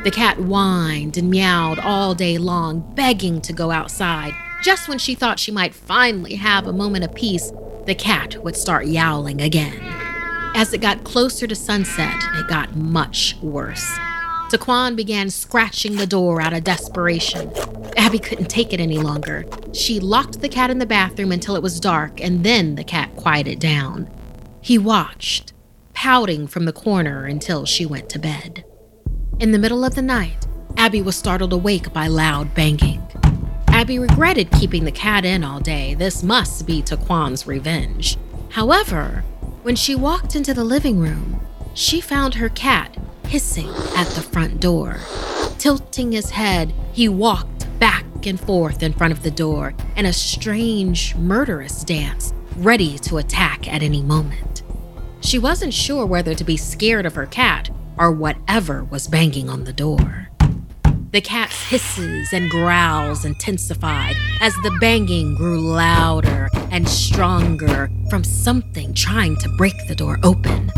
The 0.03 0.09
cat 0.09 0.37
whined 0.37 1.15
and 1.15 1.29
meowed 1.29 1.77
all 1.77 2.15
day 2.15 2.39
long, 2.39 2.91
begging 2.95 3.39
to 3.41 3.53
go 3.53 3.69
outside. 3.69 4.33
Just 4.63 4.89
when 4.89 4.97
she 4.97 5.13
thought 5.13 5.37
she 5.37 5.51
might 5.51 5.75
finally 5.75 6.33
have 6.33 6.65
a 6.65 6.73
moment 6.73 7.03
of 7.03 7.13
peace, 7.13 7.51
the 7.85 7.93
cat 7.93 8.43
would 8.43 8.55
start 8.57 8.87
yowling 8.87 9.39
again. 9.39 9.79
As 10.55 10.73
it 10.73 10.81
got 10.81 11.03
closer 11.03 11.45
to 11.45 11.55
sunset, 11.55 12.19
it 12.33 12.47
got 12.47 12.75
much 12.75 13.35
worse. 13.43 13.87
Taquan 14.49 14.95
began 14.95 15.29
scratching 15.29 15.95
the 15.95 16.07
door 16.07 16.41
out 16.41 16.53
of 16.53 16.63
desperation. 16.63 17.51
Abby 17.95 18.17
couldn't 18.17 18.49
take 18.49 18.73
it 18.73 18.79
any 18.79 18.97
longer. 18.97 19.45
She 19.73 19.99
locked 19.99 20.41
the 20.41 20.49
cat 20.49 20.71
in 20.71 20.79
the 20.79 20.87
bathroom 20.87 21.31
until 21.31 21.55
it 21.55 21.61
was 21.61 21.79
dark, 21.79 22.19
and 22.19 22.43
then 22.43 22.73
the 22.73 22.83
cat 22.83 23.15
quieted 23.15 23.59
down. 23.59 24.09
He 24.59 24.79
watched, 24.79 25.53
pouting 25.93 26.47
from 26.47 26.65
the 26.65 26.73
corner 26.73 27.25
until 27.25 27.65
she 27.65 27.85
went 27.85 28.09
to 28.09 28.17
bed. 28.19 28.65
In 29.39 29.51
the 29.51 29.59
middle 29.59 29.85
of 29.85 29.93
the 29.93 30.01
night, 30.01 30.47
Abby 30.77 31.03
was 31.03 31.15
startled 31.15 31.53
awake 31.53 31.93
by 31.93 32.07
loud 32.07 32.55
banging. 32.55 33.03
Abby 33.67 33.99
regretted 33.99 34.49
keeping 34.51 34.83
the 34.83 34.91
cat 34.91 35.25
in 35.25 35.43
all 35.43 35.59
day. 35.59 35.93
This 35.93 36.23
must 36.23 36.65
be 36.65 36.81
Taquan's 36.81 37.45
revenge. 37.45 38.17
However, 38.49 39.23
when 39.61 39.75
she 39.75 39.93
walked 39.93 40.35
into 40.35 40.55
the 40.55 40.63
living 40.63 40.99
room, 40.99 41.39
she 41.75 42.01
found 42.01 42.33
her 42.35 42.49
cat 42.49 42.97
hissing 43.29 43.69
at 43.95 44.07
the 44.15 44.21
front 44.21 44.59
door. 44.59 44.97
Tilting 45.59 46.11
his 46.11 46.31
head, 46.31 46.73
he 46.93 47.07
walked 47.07 47.67
back 47.79 48.05
and 48.25 48.39
forth 48.39 48.81
in 48.81 48.91
front 48.91 49.13
of 49.13 49.21
the 49.21 49.29
door 49.29 49.73
in 49.95 50.07
a 50.07 50.13
strange, 50.13 51.15
murderous 51.15 51.83
dance, 51.83 52.33
ready 52.57 52.97
to 52.99 53.17
attack 53.17 53.71
at 53.71 53.83
any 53.83 54.01
moment. 54.01 54.63
She 55.21 55.37
wasn't 55.37 55.75
sure 55.75 56.07
whether 56.07 56.33
to 56.33 56.43
be 56.43 56.57
scared 56.57 57.05
of 57.05 57.13
her 57.13 57.27
cat 57.27 57.69
or 57.99 58.11
whatever 58.11 58.83
was 58.85 59.07
banging 59.07 59.47
on 59.47 59.65
the 59.65 59.73
door. 59.73 60.29
The 61.11 61.21
cat's 61.21 61.69
hisses 61.69 62.33
and 62.33 62.49
growls 62.49 63.25
intensified 63.25 64.15
as 64.41 64.55
the 64.55 64.75
banging 64.79 65.35
grew 65.35 65.59
louder 65.59 66.49
and 66.71 66.87
stronger 66.89 67.91
from 68.09 68.23
something 68.23 68.93
trying 68.93 69.35
to 69.37 69.49
break 69.49 69.75
the 69.87 69.95
door 69.95 70.17
open. 70.23 70.71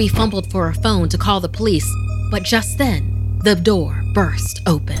Abby 0.00 0.08
fumbled 0.08 0.50
for 0.50 0.64
her 0.66 0.80
phone 0.80 1.10
to 1.10 1.18
call 1.18 1.40
the 1.40 1.48
police, 1.50 1.86
but 2.30 2.42
just 2.42 2.78
then, 2.78 3.38
the 3.44 3.54
door 3.54 4.02
burst 4.14 4.58
open. 4.66 4.96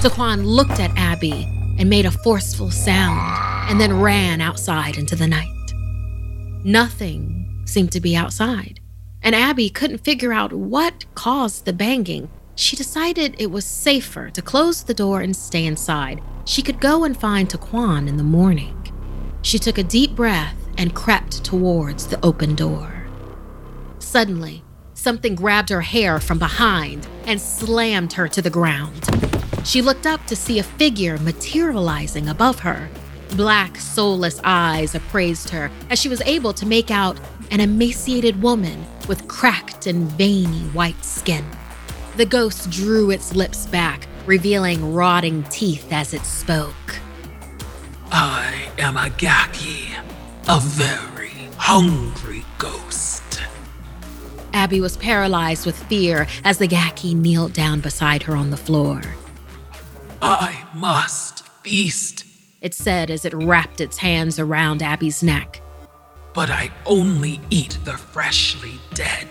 Taquan 0.00 0.44
looked 0.44 0.78
at 0.78 0.96
Abby 0.96 1.48
and 1.76 1.90
made 1.90 2.06
a 2.06 2.12
forceful 2.12 2.70
sound 2.70 3.18
and 3.68 3.80
then 3.80 3.98
ran 3.98 4.40
outside 4.40 4.96
into 4.96 5.16
the 5.16 5.26
night. 5.26 5.48
Nothing 6.64 7.64
seemed 7.64 7.90
to 7.90 8.00
be 8.00 8.14
outside, 8.14 8.78
and 9.22 9.34
Abby 9.34 9.70
couldn't 9.70 10.04
figure 10.04 10.32
out 10.32 10.52
what 10.52 11.04
caused 11.16 11.64
the 11.64 11.72
banging. 11.72 12.30
She 12.54 12.76
decided 12.76 13.34
it 13.40 13.50
was 13.50 13.64
safer 13.64 14.30
to 14.30 14.40
close 14.40 14.84
the 14.84 14.94
door 14.94 15.20
and 15.20 15.34
stay 15.34 15.66
inside. 15.66 16.22
She 16.44 16.62
could 16.62 16.78
go 16.80 17.02
and 17.02 17.18
find 17.18 17.50
Taquan 17.50 18.06
in 18.06 18.18
the 18.18 18.22
morning. 18.22 18.92
She 19.42 19.58
took 19.58 19.78
a 19.78 19.82
deep 19.82 20.14
breath 20.14 20.54
and 20.78 20.94
crept 20.94 21.42
towards 21.42 22.06
the 22.06 22.24
open 22.24 22.54
door. 22.54 22.93
Suddenly, 24.14 24.62
something 24.92 25.34
grabbed 25.34 25.70
her 25.70 25.80
hair 25.80 26.20
from 26.20 26.38
behind 26.38 27.04
and 27.26 27.40
slammed 27.40 28.12
her 28.12 28.28
to 28.28 28.40
the 28.40 28.48
ground. 28.48 29.08
She 29.64 29.82
looked 29.82 30.06
up 30.06 30.24
to 30.28 30.36
see 30.36 30.60
a 30.60 30.62
figure 30.62 31.18
materializing 31.18 32.28
above 32.28 32.60
her. 32.60 32.88
Black, 33.30 33.76
soulless 33.76 34.40
eyes 34.44 34.94
appraised 34.94 35.50
her 35.50 35.68
as 35.90 35.98
she 35.98 36.08
was 36.08 36.20
able 36.26 36.52
to 36.52 36.64
make 36.64 36.92
out 36.92 37.18
an 37.50 37.58
emaciated 37.58 38.40
woman 38.40 38.86
with 39.08 39.26
cracked 39.26 39.88
and 39.88 40.06
veiny 40.12 40.62
white 40.68 41.04
skin. 41.04 41.44
The 42.16 42.24
ghost 42.24 42.70
drew 42.70 43.10
its 43.10 43.34
lips 43.34 43.66
back, 43.66 44.06
revealing 44.26 44.94
rotting 44.94 45.42
teeth 45.50 45.92
as 45.92 46.14
it 46.14 46.24
spoke. 46.24 47.00
I 48.12 48.68
am 48.78 48.96
a 48.96 49.10
Gaki, 49.10 49.88
a 50.46 50.60
very 50.60 51.48
hungry 51.56 52.44
ghost. 52.58 53.13
Abby 54.54 54.80
was 54.80 54.96
paralyzed 54.96 55.66
with 55.66 55.76
fear 55.84 56.26
as 56.44 56.58
the 56.58 56.66
Gaki 56.68 57.14
kneeled 57.14 57.52
down 57.52 57.80
beside 57.80 58.22
her 58.22 58.36
on 58.36 58.50
the 58.50 58.56
floor. 58.56 59.02
I 60.22 60.64
must 60.74 61.46
feast, 61.62 62.24
It 62.60 62.72
said 62.72 63.10
as 63.10 63.24
it 63.26 63.34
wrapped 63.34 63.80
its 63.82 63.98
hands 63.98 64.38
around 64.38 64.80
Abby's 64.82 65.22
neck. 65.22 65.60
but 66.32 66.50
I 66.50 66.70
only 66.86 67.40
eat 67.50 67.78
the 67.84 67.92
freshly 67.96 68.72
dead. 68.94 69.28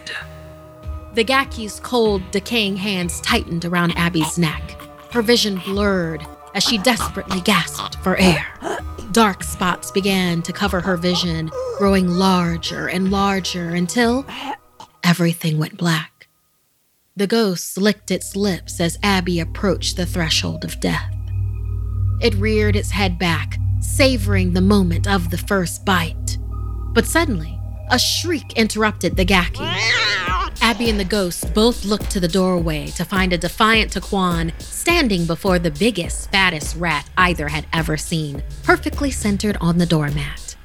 The 1.15 1.23
Gaki's 1.23 1.79
cold, 1.81 2.21
decaying 2.31 2.77
hands 2.77 3.19
tightened 3.21 3.65
around 3.65 3.91
Abby's 3.97 4.37
neck. 4.37 4.77
Her 5.11 5.21
vision 5.21 5.57
blurred 5.65 6.25
as 6.55 6.63
she 6.63 6.77
desperately 6.77 7.41
gasped 7.41 7.95
for 8.03 8.15
air. 8.17 8.45
Dark 9.11 9.43
spots 9.43 9.91
began 9.91 10.41
to 10.43 10.53
cover 10.53 10.79
her 10.81 10.95
vision, 10.97 11.51
growing 11.77 12.07
larger 12.07 12.87
and 12.87 13.11
larger 13.11 13.69
until 13.69 14.25
everything 15.03 15.57
went 15.57 15.77
black. 15.77 16.27
The 17.15 17.27
ghost 17.27 17.77
licked 17.77 18.09
its 18.09 18.35
lips 18.35 18.79
as 18.79 18.97
Abby 19.03 19.39
approached 19.39 19.97
the 19.97 20.05
threshold 20.05 20.65
of 20.65 20.79
death. 20.79 21.13
It 22.21 22.33
reared 22.35 22.75
its 22.75 22.91
head 22.91 23.19
back, 23.19 23.59
savoring 23.81 24.53
the 24.53 24.61
moment 24.61 25.07
of 25.07 25.29
the 25.29 25.37
first 25.37 25.85
bite. 25.85 26.37
But 26.93 27.05
suddenly, 27.05 27.59
a 27.91 27.99
shriek 27.99 28.53
interrupted 28.53 29.15
the 29.15 29.25
Gaki. 29.25 29.63
Abby 30.61 30.89
and 30.89 30.99
the 30.99 31.05
ghost 31.05 31.53
both 31.53 31.83
looked 31.83 32.09
to 32.11 32.19
the 32.19 32.27
doorway 32.27 32.87
to 32.87 33.03
find 33.03 33.33
a 33.33 33.37
defiant 33.37 33.93
Taquan 33.93 34.51
standing 34.61 35.25
before 35.25 35.59
the 35.59 35.71
biggest, 35.71 36.31
fattest 36.31 36.75
rat 36.77 37.07
either 37.17 37.49
had 37.49 37.65
ever 37.73 37.97
seen, 37.97 38.41
perfectly 38.63 39.11
centered 39.11 39.57
on 39.59 39.77
the 39.77 39.85
doormat. 39.85 40.55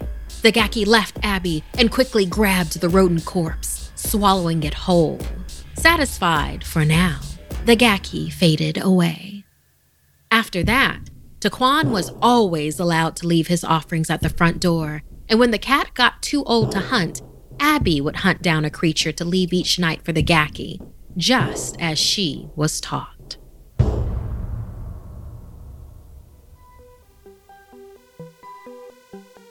The 0.42 0.52
Gaki 0.52 0.84
left 0.84 1.18
Abby 1.22 1.64
and 1.76 1.90
quickly 1.90 2.24
grabbed 2.24 2.80
the 2.80 2.88
rodent 2.88 3.24
corpse, 3.24 3.77
swallowing 4.08 4.62
it 4.62 4.74
whole. 4.74 5.20
Satisfied 5.74 6.64
for 6.64 6.84
now, 6.84 7.20
the 7.66 7.76
Gaki 7.76 8.30
faded 8.30 8.82
away. 8.82 9.44
After 10.30 10.62
that, 10.64 11.10
Taquan 11.40 11.90
was 11.90 12.10
always 12.22 12.80
allowed 12.80 13.16
to 13.16 13.26
leave 13.26 13.48
his 13.48 13.62
offerings 13.62 14.10
at 14.10 14.22
the 14.22 14.30
front 14.30 14.60
door, 14.60 15.02
and 15.28 15.38
when 15.38 15.50
the 15.50 15.58
cat 15.58 15.92
got 15.94 16.22
too 16.22 16.42
old 16.44 16.72
to 16.72 16.80
hunt, 16.80 17.20
Abby 17.60 18.00
would 18.00 18.16
hunt 18.16 18.40
down 18.40 18.64
a 18.64 18.70
creature 18.70 19.12
to 19.12 19.24
leave 19.24 19.52
each 19.52 19.78
night 19.78 20.04
for 20.04 20.12
the 20.12 20.22
Gaki, 20.22 20.80
just 21.16 21.76
as 21.78 21.98
she 21.98 22.48
was 22.56 22.80
taught. 22.80 23.17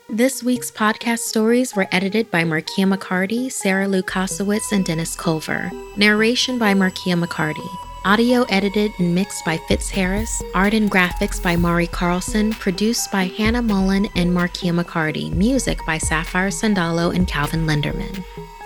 This 0.09 0.41
week's 0.41 0.71
podcast 0.71 1.19
stories 1.19 1.75
were 1.75 1.85
edited 1.91 2.31
by 2.31 2.45
Markia 2.45 2.87
McCarty, 2.87 3.51
Sarah 3.51 3.87
Lukasiewicz, 3.87 4.71
and 4.71 4.85
Dennis 4.85 5.17
Culver. 5.17 5.69
Narration 5.97 6.57
by 6.57 6.73
Markia 6.73 7.21
McCarty. 7.21 7.67
Audio 8.05 8.43
edited 8.43 8.89
and 8.99 9.13
mixed 9.13 9.43
by 9.43 9.57
Fitz 9.67 9.89
Harris. 9.89 10.41
Art 10.55 10.73
and 10.73 10.89
graphics 10.89 11.43
by 11.43 11.57
Mari 11.57 11.87
Carlson. 11.87 12.53
Produced 12.53 13.11
by 13.11 13.25
Hannah 13.25 13.61
Mullen 13.61 14.07
and 14.15 14.31
Markia 14.31 14.81
McCarty. 14.81 15.29
Music 15.33 15.77
by 15.85 15.97
Sapphire 15.97 16.51
Sandalo 16.51 17.13
and 17.13 17.27
Calvin 17.27 17.67
Lenderman. 17.67 18.23